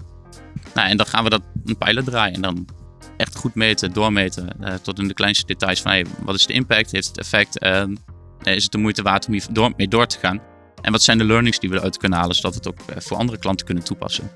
[0.73, 2.67] Nou, en dan gaan we dat een pilot draaien en dan
[3.17, 4.47] echt goed meten, doormeten
[4.81, 6.91] tot in de kleinste details van hey, wat is de impact?
[6.91, 7.59] Heeft het effect?
[8.47, 10.41] Eh, is het de moeite waard om hier door, mee door te gaan?
[10.81, 13.01] En wat zijn de learnings die we eruit kunnen halen, zodat we het ook eh,
[13.01, 14.31] voor andere klanten kunnen toepassen?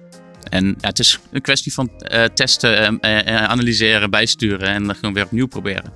[0.49, 5.13] En ja, het is een kwestie van eh, testen, eh, analyseren, bijsturen en dan gewoon
[5.13, 5.93] weer opnieuw proberen.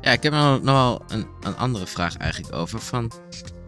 [0.00, 2.80] Ja, ik heb nog, nog wel een, een andere vraag eigenlijk over.
[2.80, 3.10] Van,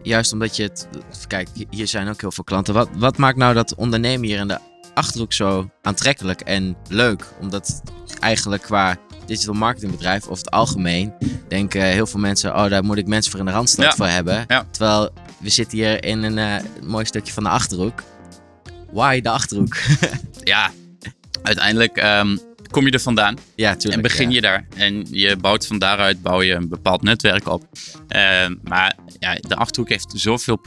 [0.03, 0.87] juist omdat je het...
[1.27, 2.73] Kijk, hier zijn ook heel veel klanten.
[2.73, 4.57] Wat, wat maakt nou dat ondernemen hier in de
[4.93, 7.25] Achterhoek zo aantrekkelijk en leuk?
[7.41, 7.81] Omdat
[8.19, 11.13] eigenlijk qua digital marketingbedrijf of het algemeen...
[11.47, 12.55] denken heel veel mensen...
[12.55, 13.91] Oh, daar moet ik mensen voor in de Randstad Ja.
[13.95, 14.45] voor hebben.
[14.47, 14.65] Ja.
[14.71, 15.09] Terwijl
[15.39, 18.03] we zitten hier in een eh, mooi stukje van de Achterhoek.
[18.91, 19.77] Why de Achterhoek?
[20.43, 20.71] Ja,
[21.43, 22.37] uiteindelijk ehm,
[22.71, 23.37] kom je er vandaan.
[23.55, 23.93] ja, tuurlijk.
[23.95, 24.35] en begin ja.
[24.35, 24.67] je daar.
[24.75, 27.65] En je bouwt van daaruit bouw je een bepaald netwerk op.
[28.07, 30.61] Ehm, maar ja, de Achterhoek heeft zoveel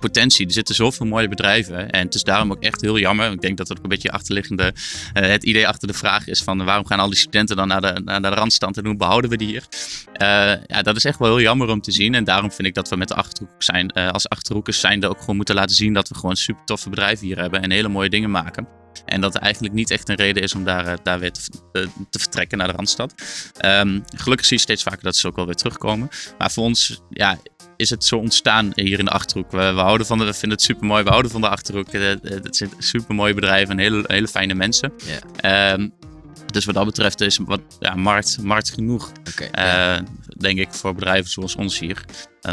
[0.00, 0.46] potentie.
[0.46, 1.90] Er zitten zoveel mooie bedrijven.
[1.90, 3.32] En het is daarom ook echt heel jammer.
[3.32, 4.72] Ik denk dat dat ook een beetje achterliggende...
[5.12, 6.64] eh, het idee achter de vraag is van...
[6.64, 9.36] waarom gaan al die studenten dan naar de, naar de randstand en hoe behouden we
[9.36, 9.64] die hier?
[10.12, 10.26] Eh,
[10.66, 12.14] ja, dat is echt wel heel jammer om te zien.
[12.14, 13.90] En daarom vind ik dat we met de Achterhoek zijn...
[13.90, 15.92] eh, als Achterhoekers zijnde ook gewoon moeten laten zien...
[15.92, 17.62] dat we gewoon super toffe bedrijven hier hebben.
[17.62, 18.68] En hele mooie dingen maken.
[19.04, 22.18] En dat er eigenlijk niet echt een reden is om daar, daar weer te, te
[22.18, 23.14] vertrekken naar de Randstad.
[23.56, 26.08] Ehm, gelukkig zie je steeds vaker dat ze ook wel weer terugkomen.
[26.38, 27.38] Maar voor ons ja,
[27.76, 29.50] is het zo ontstaan hier in de Achterhoek.
[29.50, 31.02] We, we, houden van de, we vinden het super mooi.
[31.02, 31.88] We houden van de Achterhoek.
[31.88, 34.92] Eh, eh, Het zijn super mooie bedrijven en hele, hele fijne mensen.
[35.36, 35.88] Ehm,
[36.46, 39.12] dus wat dat betreft is wat, ja, markt, markt genoeg.
[39.52, 39.98] Eh,
[40.38, 42.04] denk ik voor bedrijven zoals ons hier.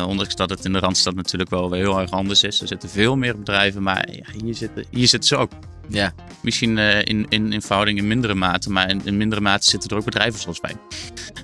[0.07, 2.61] Ondanks dat het in de Randstad natuurlijk wel weer heel erg anders is.
[2.61, 5.51] Er zitten veel meer bedrijven, maar ja, hier, zitten, hier zitten ze ook.
[5.89, 6.13] ja.
[6.41, 9.97] Misschien in, in, in verhouding in mindere mate, maar in, in mindere mate zitten er
[9.97, 10.75] ook bedrijven zoals wij.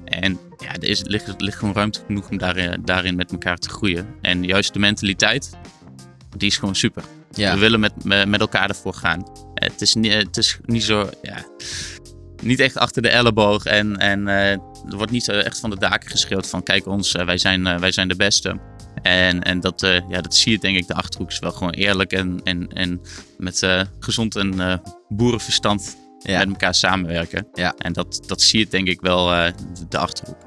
[0.09, 3.69] En ja, er is, ligt, ligt gewoon ruimte genoeg om daarin, daarin met elkaar te
[3.69, 4.07] groeien.
[4.21, 5.49] En juist de mentaliteit,
[6.37, 7.03] die is gewoon super.
[7.31, 7.53] ja.
[7.53, 9.23] We willen met, met elkaar ervoor gaan.
[9.53, 11.45] Eh, Het is, niet, het is niet zo, ja,
[12.43, 13.65] niet echt achter de elleboog.
[13.65, 17.13] En, en eh, er wordt niet eh, echt van de daken geschreeuwd van kijk ons,
[17.15, 18.59] eh, wij, zijn, eh, wij zijn de beste.
[19.01, 21.73] En, en dat, eh, ja, dat zie je denk ik de Achterhoek is wel gewoon
[21.73, 23.01] eerlijk en, en, en
[23.37, 24.77] met eh, gezond en eh,
[25.09, 26.37] boerenverstand Ja.
[26.39, 27.47] met elkaar samenwerken.
[27.53, 27.73] Ja.
[27.77, 29.51] En dat, dat zie je denk ik wel eh,
[29.89, 30.37] de- Achterhoek.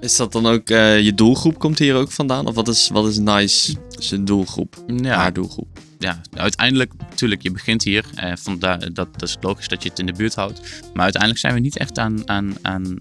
[0.00, 1.58] Is dat dan ook eh, je doelgroep?
[1.58, 2.46] Komt hier ook vandaan?
[2.46, 3.74] Of wat is, wat is nice?
[3.88, 4.84] Zijn doelgroep?
[4.86, 5.78] Ja, Haar doelgroep.
[5.98, 8.04] ja, uiteindelijk, natuurlijk, je begint hier.
[8.14, 10.60] Eh, vandaar, dat, dat is logisch dat je het in de buurt houdt.
[10.94, 12.98] Maar uiteindelijk zijn we niet echt aan, aan, aan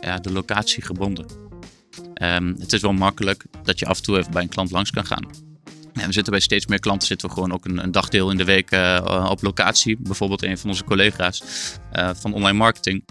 [0.00, 1.26] ja, de locatie gebonden.
[2.14, 4.90] Ehm, het is wel makkelijk dat je af en toe even bij een klant langs
[4.90, 5.26] kan gaan.
[5.92, 8.36] En we zitten bij steeds meer klanten, zitten we gewoon ook een, een dagdeel in
[8.36, 9.96] de week eh, op locatie.
[10.00, 11.42] Bijvoorbeeld een van onze collega's
[11.92, 13.04] eh, van online marketing.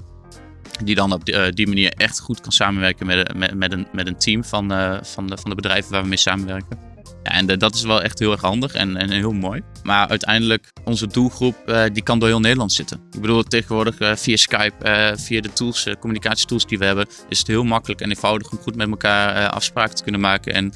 [0.83, 3.87] Die dan op die, eh, die manier echt goed kan samenwerken met, met, met, een,
[3.91, 4.69] met een team van,
[5.03, 6.90] van, de, van de bedrijven waar we mee samenwerken.
[7.23, 9.61] Ja, en dat is wel echt heel erg handig en, en heel mooi.
[9.83, 13.01] Maar uiteindelijk, onze doelgroep, eh, die kan door heel Nederland zitten.
[13.11, 17.39] Ik bedoel, tegenwoordig eh, via Skype, eh, via de tools, communicatietools die we hebben, is
[17.39, 20.71] het heel makkelijk en eenvoudig om goed met elkaar afspraken te kunnen maken en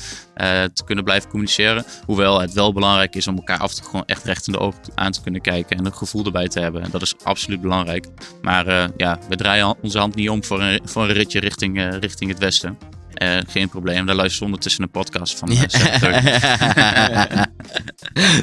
[0.73, 1.85] te kunnen blijven communiceren.
[2.05, 4.79] Hoewel het wel belangrijk is om elkaar af toe gewoon echt recht in de ogen
[4.95, 6.81] aan te kunnen kijken en een gevoel erbij te hebben.
[6.81, 8.07] En dat is absoluut belangrijk.
[8.41, 12.29] Maar ja, we draaien onze hand niet om voor een, voor een ritje richting, richting
[12.29, 12.94] het westen.
[13.15, 15.49] Eh, geen probleem, daar luister je ondertussen een podcast van.
[15.49, 17.45] eh, 730.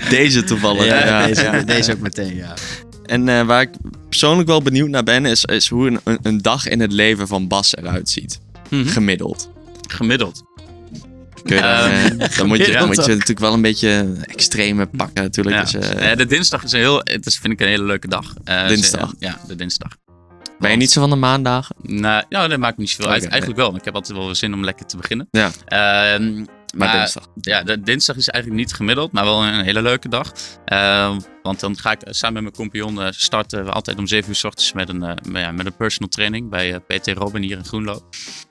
[0.11, 0.85] Deze toevallig.
[0.85, 1.27] Ja, ja.
[1.27, 2.55] Deze, deze ook meteen, ja.
[3.05, 3.71] En eh, waar ik
[4.09, 7.49] persoonlijk wel benieuwd naar ben, is, is hoe een, een, dag in het leven van
[7.49, 8.41] Bas eruit ziet.
[8.69, 8.87] Mhm.
[8.89, 9.51] Gemiddeld.
[9.89, 10.43] Gemiddeld.
[11.43, 15.23] Kun je dan, Ehm, eh, dan moet je, moet natuurlijk wel een beetje extreme pakken
[15.23, 15.57] natuurlijk.
[15.57, 15.79] Ja.
[15.79, 18.35] Dus, de dinsdag is een heel, het is, vind ik een hele leuke dag.
[18.45, 19.09] Eh, Dinsdag?
[19.11, 19.97] ze- ja, de dinsdag.
[20.63, 21.77] Ben je niet zo van de maandagen?
[21.83, 23.27] Nou, ja, dat maakt me niet zoveel uit.
[23.27, 25.29] Eigenlijk wel, want ik heb altijd wel zin om lekker te beginnen.
[25.31, 25.51] Ja.
[25.65, 27.27] Ehm, Maar maar dinsdag.
[27.41, 30.33] ja, de dinsdag is eigenlijk niet gemiddeld, maar wel een hele leuke dag.
[30.65, 34.29] Ehm, want dan ga ik samen met mijn compagnon eh, starten we altijd om 7
[34.29, 37.07] uur s ochtends met een, eh, met- ja, met een personal training bij eh, PT
[37.07, 38.01] Robin hier in Groenlo.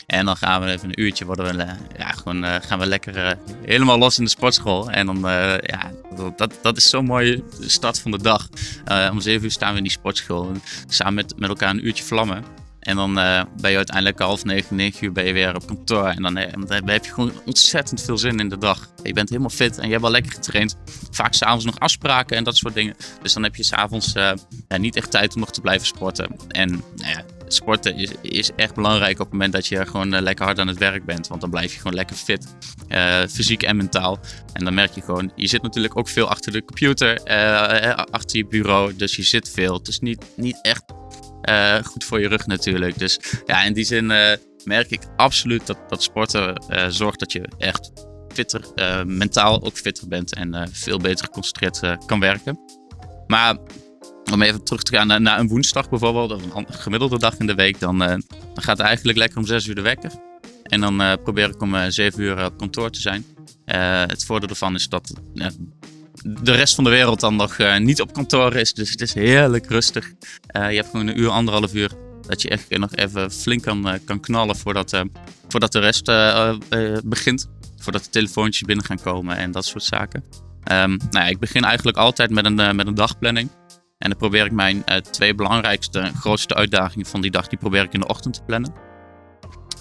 [0.08, 2.86] En dan gaan we even een uurtje, worden we, eh, ja, gewoon, eh, gaan we
[2.86, 3.32] lekker eh,
[3.66, 4.90] helemaal los in de sportschool.
[4.90, 5.92] En dan, eh, ja,
[6.36, 8.50] dat, dat is zo'n mooie start van de dag.
[8.86, 11.86] Eh, om 7 uur staan we in die sportschool, en samen met, met elkaar een
[11.86, 12.44] uurtje vlammen.
[12.82, 16.08] En dan eh, ben je uiteindelijk half negen, negen uur ben je weer op kantoor.
[16.08, 18.90] En dan, eh, dan heb je gewoon ontzettend veel zin in de dag.
[19.04, 20.78] Je bent helemaal fit en je hebt wel lekker getraind.
[21.12, 22.96] Vaak s'avonds nog afspraken en dat soort dingen.
[23.22, 24.32] Dus dan heb je s'avonds uh,
[24.68, 26.36] niet echt tijd om nog te blijven sporten.
[26.48, 27.18] En nou
[27.48, 30.78] sporten is, is echt belangrijk op het moment dat je gewoon lekker hard aan het
[30.78, 31.28] werk bent.
[31.28, 32.56] Want dan blijf je gewoon lekker fit.
[33.30, 34.20] Fysiek en mentaal.
[34.54, 37.24] En dan merk je gewoon, je zit natuurlijk ook veel achter de computer,
[38.12, 38.96] achter je bureau.
[38.96, 39.74] Dus je zit veel.
[39.74, 40.84] Het is niet, niet echt
[41.50, 43.00] uh, goed voor je rug natuurlijk.
[43.00, 44.32] Dus ja, in die zin uh,
[44.64, 47.92] merk ik absoluut dat, dat sporten uh, zorgt dat je echt
[48.34, 48.62] fitter,
[49.06, 52.60] mentaal ook fitter bent en veel beter geconcentreerd kan werken.
[53.28, 53.58] Maar
[54.32, 57.56] om even terug te gaan naar, een woensdag bijvoorbeeld, of een gemiddelde dag in de
[57.56, 58.24] week, dan, dan
[58.54, 60.12] gaat het eigenlijk lekker om 6 uur de wekker.
[60.64, 63.26] En dan probeer ik om 7 uur op kantoor te zijn.
[64.08, 65.14] het voordeel ervan is dat
[66.24, 68.74] de rest van de wereld dan nog uh, niet op kantoor is.
[68.74, 70.06] Dus het is heerlijk rustig.
[70.06, 71.92] Uh, je hebt gewoon een uur, anderhalf uur
[72.28, 75.04] dat je echt nog even flink kan, uh, kan knallen voordat,
[75.48, 76.06] voordat de rest
[77.06, 77.50] begint.
[77.78, 80.24] Voordat de telefoontjes binnen gaan komen en dat soort zaken.
[80.72, 83.50] Um, nou ja, ik begin eigenlijk altijd met een, met een dagplanning.
[83.98, 87.94] En dan probeer ik mijn twee belangrijkste grootste uitdagingen van die dag, die probeer ik
[87.94, 88.74] in de ochtend te plannen.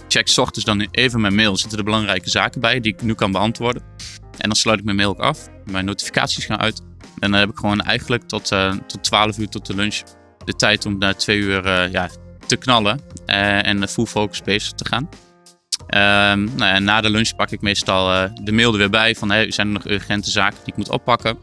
[0.08, 3.32] Check ochtends dan even mijn mail, zitten er belangrijke zaken bij die ik nu kan
[3.32, 3.82] beantwoorden.
[4.36, 5.48] En dan sluit ik mijn mail ook af.
[5.64, 6.82] Mijn notificaties gaan uit.
[7.18, 10.02] En dan heb ik gewoon eigenlijk tot, uh, tot 12 uur tot de lunch
[10.44, 12.08] de tijd om na twee uur uh, ja,
[12.46, 13.00] te knallen.
[13.26, 15.08] Uh, en full focus bezig te gaan.
[15.80, 19.14] Um, nou ja, na de lunch pak ik meestal de mail er weer bij.
[19.14, 21.38] Van hey, zijn er nog urgente zaken die ik moet oppakken.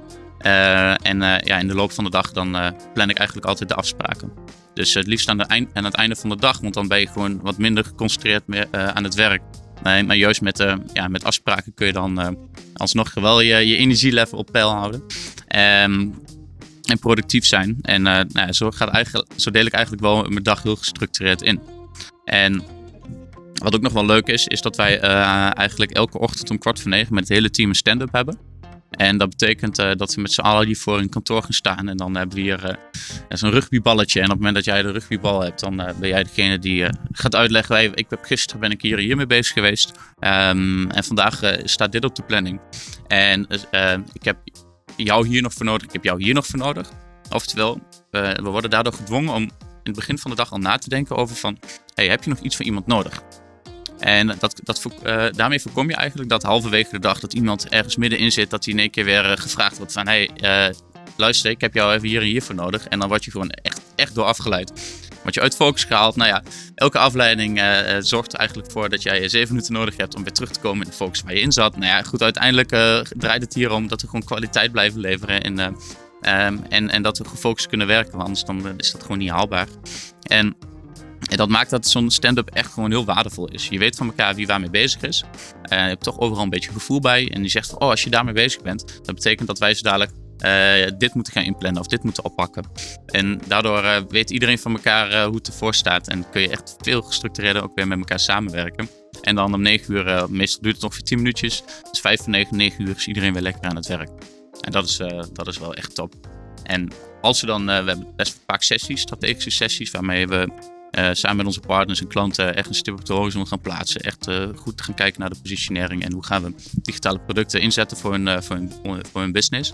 [1.01, 4.31] en ja, in de loop van de dag dan plan ik eigenlijk altijd de afspraken.
[4.73, 6.59] Dus het liefst aan, de eind, aan het einde van de dag.
[6.59, 9.41] Want dan ben je gewoon wat minder geconcentreerd meer, aan het werk.
[9.83, 12.27] Nee, maar juist met, uh, ja, met afspraken kun je dan uh,
[12.73, 15.03] alsnog wel je, je energielevel op peil houden.
[15.55, 16.15] Um,
[16.83, 17.77] en productief zijn.
[17.81, 20.75] En uh, nou ja, zo, gaat eigenlijk, zo deel ik eigenlijk wel mijn dag heel
[20.75, 21.59] gestructureerd in.
[22.25, 22.63] En
[23.53, 26.89] wat ook nog wel leuk is, is dat wij eigenlijk elke ochtend om kwart voor
[26.89, 28.37] negen met het hele team een stand-up hebben.
[28.97, 31.89] En dat betekent uh, dat we met z'n allen hier voor een kantoor gaan staan.
[31.89, 32.73] En dan hebben we hier uh,
[33.29, 34.19] zo'n rugbyballetje.
[34.19, 36.85] En op het moment dat jij de rugbybal hebt, dan uh, ben jij degene die
[37.11, 37.95] gaat uitleggen.
[37.95, 39.91] Ik heb, gisteren ben ik hier hiermee bezig geweest.
[40.19, 42.59] Um, en vandaag staat dit op de planning.
[43.07, 43.47] En
[44.13, 44.37] ik heb
[44.95, 45.87] jou hier nog voor nodig.
[45.87, 46.91] Ik heb jou hier nog voor nodig.
[47.29, 47.81] Oftewel,
[48.11, 49.49] we worden daardoor gedwongen om in
[49.83, 51.59] het begin van de dag al na te denken over van...
[51.93, 53.21] Hey, heb je nog iets van iemand nodig?
[53.99, 57.95] En dat, dat, uh, daarmee voorkom je eigenlijk dat halverwege de dag dat iemand ergens
[57.95, 60.75] middenin zit, dat hij in één keer weer uh, gevraagd wordt van hé, hey, uh,
[61.17, 62.87] luister, ik heb jou even hier en hier voor nodig.
[62.87, 64.71] En dan word je gewoon echt, echt door afgeleid.
[65.21, 66.15] Word je uit focus gehaald.
[66.15, 66.43] Nou ja,
[66.75, 67.61] elke afleiding
[67.99, 70.89] zorgt eigenlijk voor dat jij zeven minuten nodig hebt om weer terug te komen in
[70.89, 71.75] de focus waar je in zat.
[71.75, 72.69] Nou ja, goed, uiteindelijk
[73.09, 75.41] draait het hier om dat we gewoon kwaliteit blijven leveren.
[75.41, 79.17] En, um, en, en dat we gefocust kunnen werken, want anders dan is dat gewoon
[79.17, 79.67] niet haalbaar.
[80.21, 80.55] En
[81.29, 83.67] en dat maakt dat zo'n stand-up echt gewoon heel waardevol is.
[83.67, 85.23] Je weet van elkaar wie waarmee bezig is.
[85.23, 87.31] Uh, je hebt toch overal een beetje gevoel bij.
[87.31, 90.11] En die zegt oh, als je daarmee bezig bent, dat betekent dat wij zo dadelijk
[90.11, 92.65] uh, dit moeten gaan inplannen of dit moeten oppakken.
[93.05, 96.07] En daardoor uh, weet iedereen van elkaar hoe het ervoor staat.
[96.07, 98.89] En kun je echt veel gestructureerder ook weer met elkaar samenwerken.
[99.21, 101.63] En dan om 9 uur, meestal duurt het ongeveer 10 minuutjes.
[101.91, 104.09] Dus 5 van 9, 9 uur is iedereen weer lekker aan het werk.
[104.61, 104.97] En dat is,
[105.33, 106.13] dat is wel echt top.
[106.63, 111.37] En als we dan, we hebben best vaak sessies, strategische sessies, waarmee we uh, samen
[111.37, 114.01] met onze partners en klanten echt een stip op de horizon gaan plaatsen.
[114.01, 117.97] Echt uh, goed gaan kijken naar de positionering en hoe gaan we digitale producten inzetten
[117.97, 118.71] voor hun, uh, voor hun,
[119.11, 119.73] voor hun business.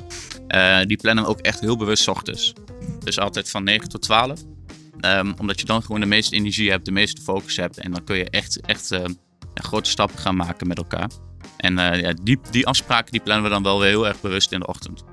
[0.85, 2.53] die plannen ook echt heel bewust ochtends.
[2.99, 4.41] Dus altijd van 9 tot 12.
[5.01, 7.77] Um, omdat je dan gewoon de meeste energie hebt, de meeste focus hebt.
[7.77, 8.99] En dan kun je echt, echt
[9.53, 11.09] grote stappen gaan maken met elkaar.
[11.57, 14.59] En ja, die, die afspraken die plannen we dan wel weer heel erg bewust in
[14.59, 15.03] de ochtend.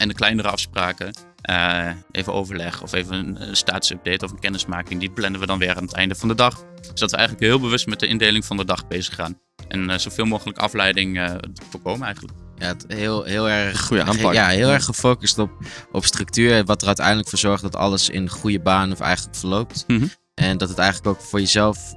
[0.00, 5.00] En de kleinere afspraken, eh, even overleg of even een, een statusupdate of een kennismaking.
[5.00, 6.64] Die plannen we dan weer aan het einde van de dag.
[6.80, 9.38] Zodat we eigenlijk heel bewust met de indeling van de dag bezig gaan.
[9.68, 11.34] En eh, zoveel mogelijk afleiding eh,
[11.70, 12.38] voorkomen eigenlijk.
[12.56, 13.80] Ja, het heel, heel erg.
[13.80, 14.32] Goeie aanpak.
[14.32, 15.50] Ja, heel erg gefocust op,
[15.92, 16.64] op structuur.
[16.64, 19.84] Wat er uiteindelijk voor zorgt dat alles in goede baan of eigenlijk verloopt.
[19.86, 20.06] Mhm.
[20.34, 21.94] En dat het eigenlijk ook voor jezelf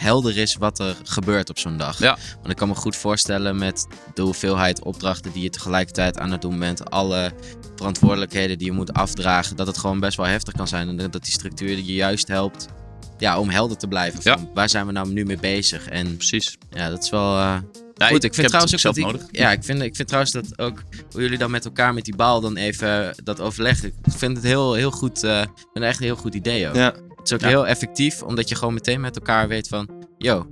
[0.00, 1.98] helder is wat er gebeurt op zo'n dag.
[1.98, 2.18] Ja.
[2.34, 6.42] Want ik kan me goed voorstellen met de hoeveelheid opdrachten die je tegelijkertijd aan het
[6.42, 6.90] doen bent.
[6.90, 7.32] Alle
[7.76, 9.56] verantwoordelijkheden die je moet afdragen.
[9.56, 10.88] Dat het gewoon best wel heftig kan zijn.
[10.88, 12.66] En dat die structuur je juist helpt
[13.18, 14.20] ja, om helder te blijven.
[14.22, 14.36] Ja.
[14.38, 15.88] Van, waar zijn we nou nu mee bezig?
[15.88, 16.56] En Precies.
[16.70, 17.36] ja, dat is wel...
[17.36, 17.56] eh,
[17.94, 19.28] Ja, Goed, ik vind heb trouwens het ook zelf dat.
[19.30, 20.82] Ja, ik vind, ik vind trouwens dat ook
[21.12, 23.88] hoe jullie dan met elkaar met die bal dan even dat overleggen.
[23.88, 25.22] Ik vind het heel, heel goed.
[25.24, 26.74] eh, ik vind het echt een heel goed idee ook.
[26.74, 26.94] Ja.
[27.30, 27.48] Is ook Ja.
[27.48, 29.88] heel effectief, omdat je gewoon meteen met elkaar weet van,
[30.18, 30.48] yo,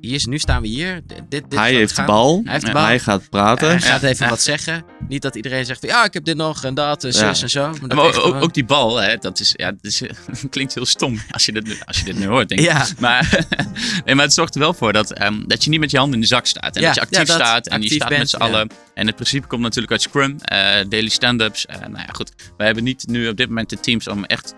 [0.00, 1.00] hier is, nu staan we hier.
[1.06, 2.40] Dit, dit Hij heeft de bal.
[2.44, 2.84] Hij heeft de bal.
[2.84, 3.68] Hij gaat praten.
[3.68, 4.30] Hij gaat even Ja.
[4.30, 4.84] wat zeggen.
[5.08, 7.50] Niet dat iedereen zegt van, ja, ik heb dit nog en dat en zus en
[7.50, 7.74] zo.
[7.86, 10.02] Maar, ook, gewoon- ook die bal, hè, dat, is, ja, dat is,
[10.50, 12.66] klinkt heel stom als je dit, nu- als je dit nu hoort, denk ik.
[12.66, 12.86] Ja.
[12.98, 13.46] Maar,
[14.04, 16.14] nee, maar het zorgt er wel voor dat, ehm, dat je niet met je handen
[16.14, 16.76] in de zak staat.
[16.76, 18.44] En Ja, dat je actief ja, dat staat en je staat bent, met z'n ja.
[18.44, 18.70] allen.
[18.94, 21.66] En het principe komt natuurlijk uit Scrum, eh, daily stand-ups.
[21.66, 22.32] Eh, nou ja, goed.
[22.56, 24.54] Wij hebben niet nu op dit moment de teams om echt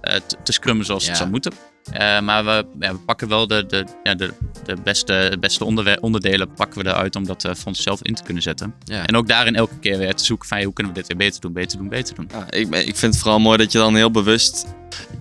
[0.00, 1.52] te, te scrummen zoals het zou moeten.
[1.92, 4.32] Eh, maar we, ja, we pakken wel de, de, ja, de,
[4.64, 5.64] de beste, beste
[6.00, 8.74] onderdelen pakken we eruit om dat eh, voor onszelf in te kunnen zetten.
[8.84, 9.06] Ja.
[9.06, 11.16] En ook daarin elke keer weer te zoeken van hey, hoe kunnen we dit weer
[11.16, 12.28] beter doen, beter doen, beter doen.
[12.32, 14.66] Ja, ik, ik vind het vooral mooi dat je dan heel bewust,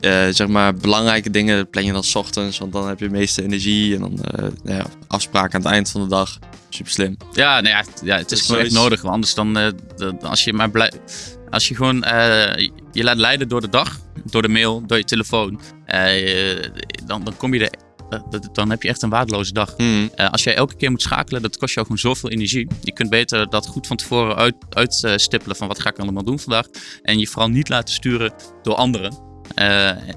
[0.01, 2.57] eh, zeg maar, belangrijke dingen plan je dan 's ochtends.
[2.57, 5.71] Want dan heb je de meeste energie en dan eh, nou ja, afspraken aan het
[5.71, 6.39] eind van de dag.
[6.69, 7.17] Super slim.
[7.33, 9.01] Ja, nou ja, het- ja, het is Dus gewoon echt nodig.
[9.01, 9.67] Want anders dan, eh,
[10.21, 10.91] als je maar blij,
[11.49, 15.03] als je gewoon eh, je laat leiden door de dag, door de mail, door je
[15.03, 16.63] telefoon, eh,
[17.05, 19.77] dan, dan kom je er, eh, dan heb je echt een waardeloze dag.
[19.77, 20.07] Mhm.
[20.15, 22.67] Eh, als jij elke keer moet schakelen, dat kost jou gewoon zoveel energie.
[22.81, 26.23] Je kunt beter dat goed van tevoren uitstippelen uit, stippelen van wat ga ik allemaal
[26.23, 26.67] doen vandaag.
[27.01, 29.28] En je vooral niet laten sturen door anderen.
[29.55, 29.65] Eh,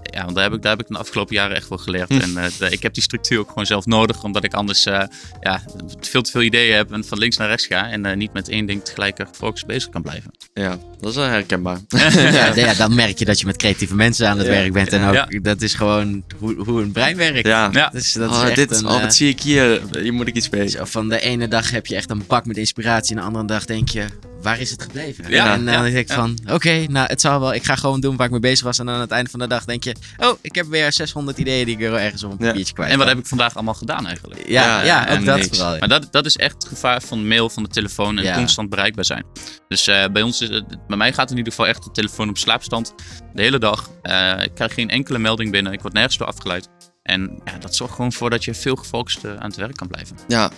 [0.02, 2.08] ja, want daar heb, ik, daar heb ik de afgelopen jaren echt wel geleerd.
[2.08, 2.20] Hm.
[2.20, 5.02] En eh, ik heb die structuur ook gewoon zelf nodig, omdat ik anders eh,
[5.40, 5.60] ja,
[6.00, 7.90] veel te veel ideeën heb en van links naar rechts ga.
[7.90, 10.30] En eh, niet met één ding tegelijk eh, gefocust bezig kan blijven.
[10.54, 11.78] Ja, dat is wel herkenbaar.
[12.14, 14.52] ja, ja, dan merk je dat je met creatieve mensen aan het Ja.
[14.52, 14.92] werk bent.
[14.92, 15.26] En ook, Ja.
[15.42, 17.46] dat is gewoon hoe, hoe een brein werkt.
[17.46, 17.68] Ja.
[17.72, 17.88] Ja.
[17.88, 19.80] Dus dat oh, is echt dit, een, oh, zie ik hier?
[19.98, 20.68] Hier moet ik iets mee.
[20.68, 23.14] Zo, van de ene dag heb je echt een bak met inspiratie.
[23.14, 24.04] En de andere dag denk je,
[24.42, 25.30] waar is het gebleven?
[25.30, 26.14] Ja, en dan ja, denk ik ja.
[26.14, 27.54] van, oké, nou het zal wel.
[27.54, 28.78] Ik ga gewoon doen waar ik mee bezig was.
[28.78, 31.38] En dan aan het einde van de dag denk je, oh, ik heb weer 600
[31.38, 32.46] ideeën die ik er ergens op een Ja.
[32.46, 34.48] papiertje kwijt En wat heb ik vandaag allemaal gedaan eigenlijk?
[34.48, 35.48] Ja, Ja, ook dat niks.
[35.58, 35.78] vooral.
[35.78, 38.34] Maar dat, dat is echt het gevaar van de mail, van de telefoon en Ja.
[38.34, 39.24] constant bereikbaar zijn.
[39.68, 42.28] Dus eh, bij ons is het, bij mij gaat in ieder geval echt de telefoon
[42.28, 42.94] op slaapstand
[43.34, 43.90] de hele dag.
[44.02, 46.68] Eh, ik krijg geen enkele melding binnen, ik word nergens door afgeleid.
[47.02, 49.88] En ja, dat zorgt gewoon voor dat je veel gefocust eh, aan het werk kan
[49.88, 50.16] blijven.
[50.28, 50.50] Ja,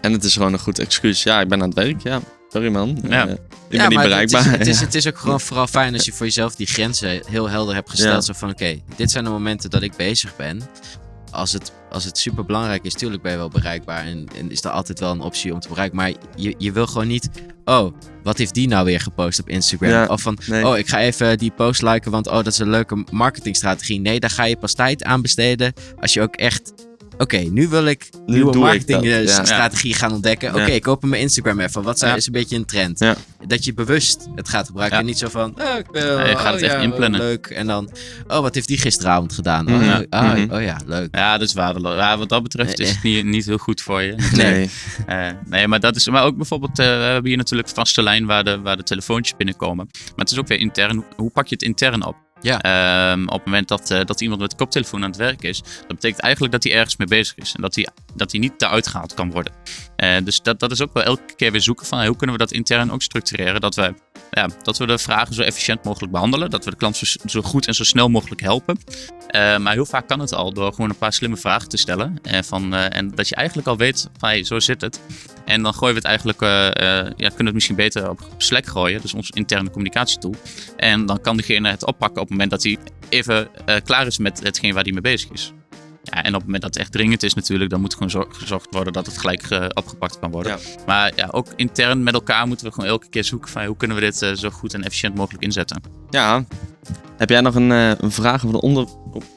[0.00, 1.22] en het is gewoon een goed excuus.
[1.22, 2.02] Ja, ik ben aan het werk.
[2.02, 2.98] Ja, sorry man.
[3.08, 3.26] Ja.
[3.26, 4.44] Eh, ik ja, ben niet bereikbaar.
[4.44, 6.66] Het is, het, is, het is ook gewoon vooral fijn als je voor jezelf die
[6.66, 8.24] grenzen heel helder hebt gesteld.
[8.24, 10.62] Zo van, oké, dit zijn de momenten dat ik bezig ben.
[11.30, 14.04] Als het, als het super belangrijk is, tuurlijk ben je wel bereikbaar.
[14.04, 15.96] En, en is er altijd wel een optie om te bereiken.
[15.96, 17.30] Maar je, je wil gewoon niet,
[17.64, 19.90] oh, wat heeft die nou weer gepost op Instagram?
[19.90, 20.66] Ja, Of van, nee.
[20.66, 24.00] oh, ik ga even die post liken, want oh, dat is een leuke marketingstrategie.
[24.00, 26.72] Nee, daar ga je pas tijd aan besteden als je ook echt...
[27.18, 30.54] Oké, nu wil ik Nu nieuwe marketingstrategie gaan ontdekken.
[30.54, 31.82] Oké, ik open mijn Instagram even.
[31.82, 32.98] Wat zijn, is een beetje een trend?
[33.46, 34.98] Dat je bewust het gaat gebruiken.
[34.98, 37.20] En niet zo van, oh, ik wil, je gaat oh, het echt inplannen.
[37.20, 37.46] Leuk.
[37.46, 37.90] En dan,
[38.28, 39.68] oh, wat heeft die gisteravond gedaan?
[39.68, 39.88] Oh, Mhm.
[39.88, 40.54] oh, oh, Mhm.
[40.54, 41.08] oh ja, leuk.
[41.14, 41.96] Ja, dat is waardeloos.
[41.96, 44.14] Ja, wat dat betreft is het niet, niet heel goed voor je.
[44.36, 44.70] Nee.
[45.06, 46.08] Eh, nee, maar dat is.
[46.08, 49.36] Maar ook bijvoorbeeld, eh, we hebben hier natuurlijk vaste lijn waar de, waar de telefoontjes
[49.36, 49.88] binnenkomen.
[49.92, 51.04] Maar het is ook weer intern.
[51.16, 52.16] Hoe pak je het intern op?
[52.40, 52.60] Ja.
[52.60, 55.88] Ehm, op het moment dat, eh, dat iemand met koptelefoon aan het werk is, dat
[55.88, 57.52] betekent eigenlijk dat hij ergens mee bezig is.
[57.54, 59.52] En dat hij, dat hij niet eruit gehaald kan worden.
[59.96, 62.42] Eh, dus dat, dat is ook wel elke keer weer zoeken van hoe kunnen we
[62.42, 63.60] dat intern ook structureren.
[63.60, 63.94] Dat we,
[64.30, 66.50] ja, dat we de vragen zo efficiënt mogelijk behandelen.
[66.50, 68.78] Dat we de klant zo, goed en zo snel mogelijk helpen.
[69.28, 72.20] Eh, maar heel vaak kan het al door gewoon een paar slimme vragen te stellen.
[72.44, 75.00] Van, eh, en dat je eigenlijk al weet van hey, zo zit het.
[75.44, 76.48] En dan gooien we het eigenlijk, eh,
[77.16, 79.00] ja, kunnen we het misschien beter op Slack gooien.
[79.00, 80.34] Dus onze interne communicatietool.
[80.76, 82.78] En dan kan degene het oppakken op het moment dat hij
[83.08, 83.48] even
[83.84, 85.52] klaar is met hetgeen waar hij mee bezig is.
[86.10, 88.26] Ja, en op het moment dat het echt dringend is natuurlijk, dan moet gewoon zor-
[88.30, 90.52] gezorgd worden dat het gelijk eh, opgepakt kan worden.
[90.52, 90.58] Ja.
[90.86, 93.96] Maar ja, ook intern met elkaar moeten we gewoon elke keer zoeken van hoe kunnen
[93.96, 95.82] we dit eh, zo goed en efficiënt mogelijk inzetten.
[96.10, 96.44] Ja.
[97.16, 98.86] Heb jij nog een, eh, een vraag of een onder,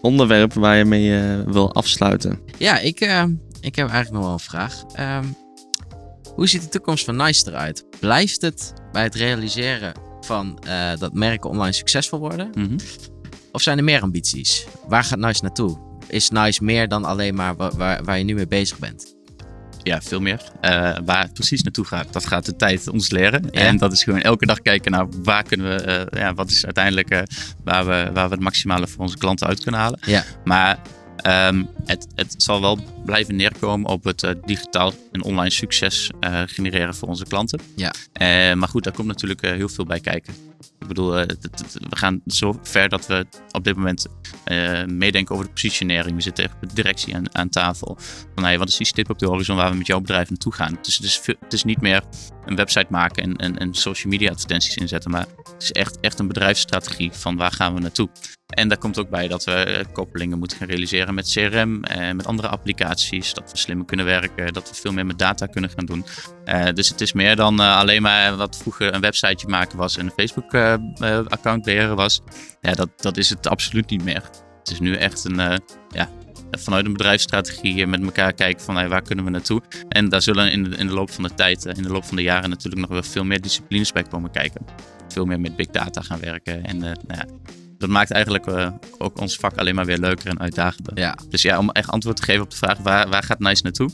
[0.01, 2.39] onderwerp waar je mee wil afsluiten?
[2.57, 3.23] Ja, ik, eh,
[3.61, 4.83] ik heb eigenlijk nog wel een vraag.
[4.93, 5.25] Ehm,
[6.35, 7.85] hoe ziet de toekomst van Nice eruit?
[7.99, 12.49] Blijft het bij het realiseren van eh, dat merken online succesvol worden?
[12.53, 12.77] Mhm.
[13.51, 14.65] Of zijn er meer ambities?
[14.87, 15.77] Waar gaat Nice naartoe?
[16.07, 19.15] Is Nice meer dan alleen maar wa- waar, waar je nu mee bezig bent?
[19.83, 20.41] Ja, veel meer.
[20.61, 23.47] Eh, waar het precies naartoe gaat, dat gaat de tijd ons leren.
[23.51, 23.61] Ja.
[23.61, 26.65] En dat is gewoon elke dag kijken naar waar kunnen we, eh, ja, wat is
[26.65, 27.21] uiteindelijk eh,
[27.63, 29.99] waar, we, waar we het maximale voor onze klanten uit kunnen halen.
[30.05, 30.23] Ja.
[30.43, 30.79] Maar
[31.17, 36.09] ehm, het, het zal wel blijven neerkomen op het digitaal en online succes
[36.45, 37.59] genereren voor onze klanten.
[37.75, 37.93] Ja.
[38.55, 40.33] Maar goed, daar komt natuurlijk heel veel bij kijken.
[40.79, 41.27] Ik bedoel, eh,
[41.89, 44.05] we gaan zo ver dat we op dit moment
[44.43, 46.15] eh, meedenken over de positionering.
[46.15, 47.97] We zitten echt met de directie aan, aan tafel.
[48.35, 50.53] Van hey, wat is die stip op de horizon waar we met jouw bedrijf naartoe
[50.53, 50.77] gaan?
[50.81, 52.03] Dus het is, het is niet meer
[52.45, 55.11] een website maken en, en, social media advertenties inzetten.
[55.11, 58.09] Maar het is echt, echt een bedrijfsstrategie van waar gaan we naartoe.
[58.47, 62.15] En daar komt ook bij dat we eh, koppelingen moeten gaan realiseren met CRM en
[62.15, 63.33] met andere applicaties.
[63.33, 66.05] Dat we slimmer kunnen werken, dat we veel meer met data kunnen gaan doen.
[66.45, 69.97] Eh, dus het is meer dan eh, alleen maar wat vroeger een websiteje maken was
[69.97, 72.21] en een Facebook-account beheren was.
[72.61, 74.23] Ja, dat, dat is het absoluut niet meer.
[74.59, 75.57] Het is nu echt een, eh,
[76.51, 79.61] vanuit een bedrijfsstrategie met elkaar kijken van hey, waar kunnen we naartoe.
[79.89, 82.05] En daar zullen in de, in de loop van de tijd, eh, in de loop
[82.05, 84.65] van de jaren natuurlijk nog wel veel meer disciplines bij komen kijken.
[85.07, 86.65] Veel meer met big data gaan werken.
[86.65, 87.25] En eh, nou ja,
[87.77, 90.99] dat maakt eigenlijk eh, ook ons vak alleen maar weer leuker en uitdagender.
[90.99, 91.17] Ja.
[91.29, 93.89] Dus ja, om echt antwoord te geven op de vraag waar, waar gaat Nice naartoe?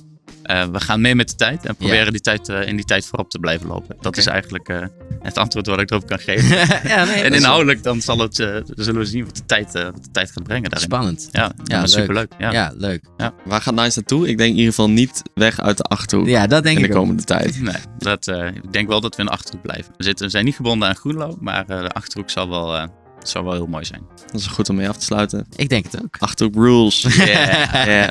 [0.47, 3.05] Eh, we gaan mee met de tijd en proberen die tijd, eh, in die tijd
[3.05, 3.95] voorop te blijven lopen.
[4.01, 4.83] Dat is eigenlijk eh,
[5.21, 6.57] het antwoord wat ik erop kan geven.
[6.91, 9.83] ja, nee, en inhoudelijk dan zal het, eh, zullen we zien wat de tijd, eh,
[9.83, 10.87] wat de tijd gaat brengen daarin.
[10.89, 11.29] Spannend.
[11.31, 11.87] Ja, ja, leuk.
[11.87, 12.31] superleuk.
[12.37, 12.51] Ja.
[12.51, 13.03] Ja, leuk.
[13.45, 14.27] Waar gaat Nice naartoe?
[14.27, 16.87] Ik denk in ieder geval niet weg uit de Achterhoek Ja, dat denk in de
[16.87, 17.01] ik ook.
[17.01, 17.61] komende tijd.
[17.67, 19.93] Nee, dat, eh, ik denk wel dat we in de Achterhoek blijven.
[19.97, 22.87] We, zitten, we zijn niet gebonden aan Groenlo, maar eh, de Achterhoek zal wel, eh,
[23.23, 24.01] zal wel heel mooi zijn.
[24.31, 25.45] Dat is goed om mee af te sluiten.
[25.55, 26.15] Ik denk het ook.
[26.19, 27.01] Achterhoek rules.
[27.01, 27.85] Yeah.
[27.87, 28.09] Ja.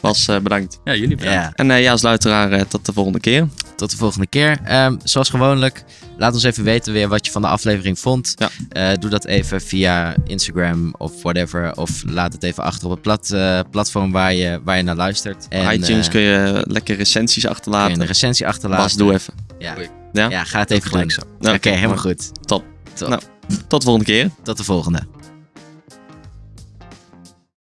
[0.00, 0.78] Was eh, bedankt.
[0.84, 1.32] Ja, jullie bedankt.
[1.32, 3.48] Ja, En eh, ja, als luisteraar, eh, tot de volgende keer.
[3.76, 4.58] tot de volgende keer.
[4.64, 5.84] Ehm, zoals gewoonlijk,
[6.18, 8.34] laat ons even weten weer wat je van de aflevering vond.
[8.36, 8.48] Ja.
[8.68, 11.76] Eh, doe dat even via Instagram of whatever.
[11.76, 14.96] Of laat het even achter op het plat, eh, platform waar je, waar je naar
[14.96, 15.46] luistert.
[15.48, 18.00] En, iTunes kun je lekker recensies kun je achterlaten.
[18.00, 18.84] een recensie achterlaten.
[18.84, 19.34] Bas, doe even.
[19.58, 19.74] Ja.
[20.12, 20.28] Ja?
[20.28, 21.26] ja, ga het even gelijk doen.
[21.40, 21.54] zo.
[21.54, 22.46] Oké, helemaal goed.
[22.46, 22.64] Top.
[22.94, 23.08] Top.
[23.08, 23.20] Nou.
[23.68, 24.30] Tot de volgende keer.
[24.42, 25.02] Tot de volgende.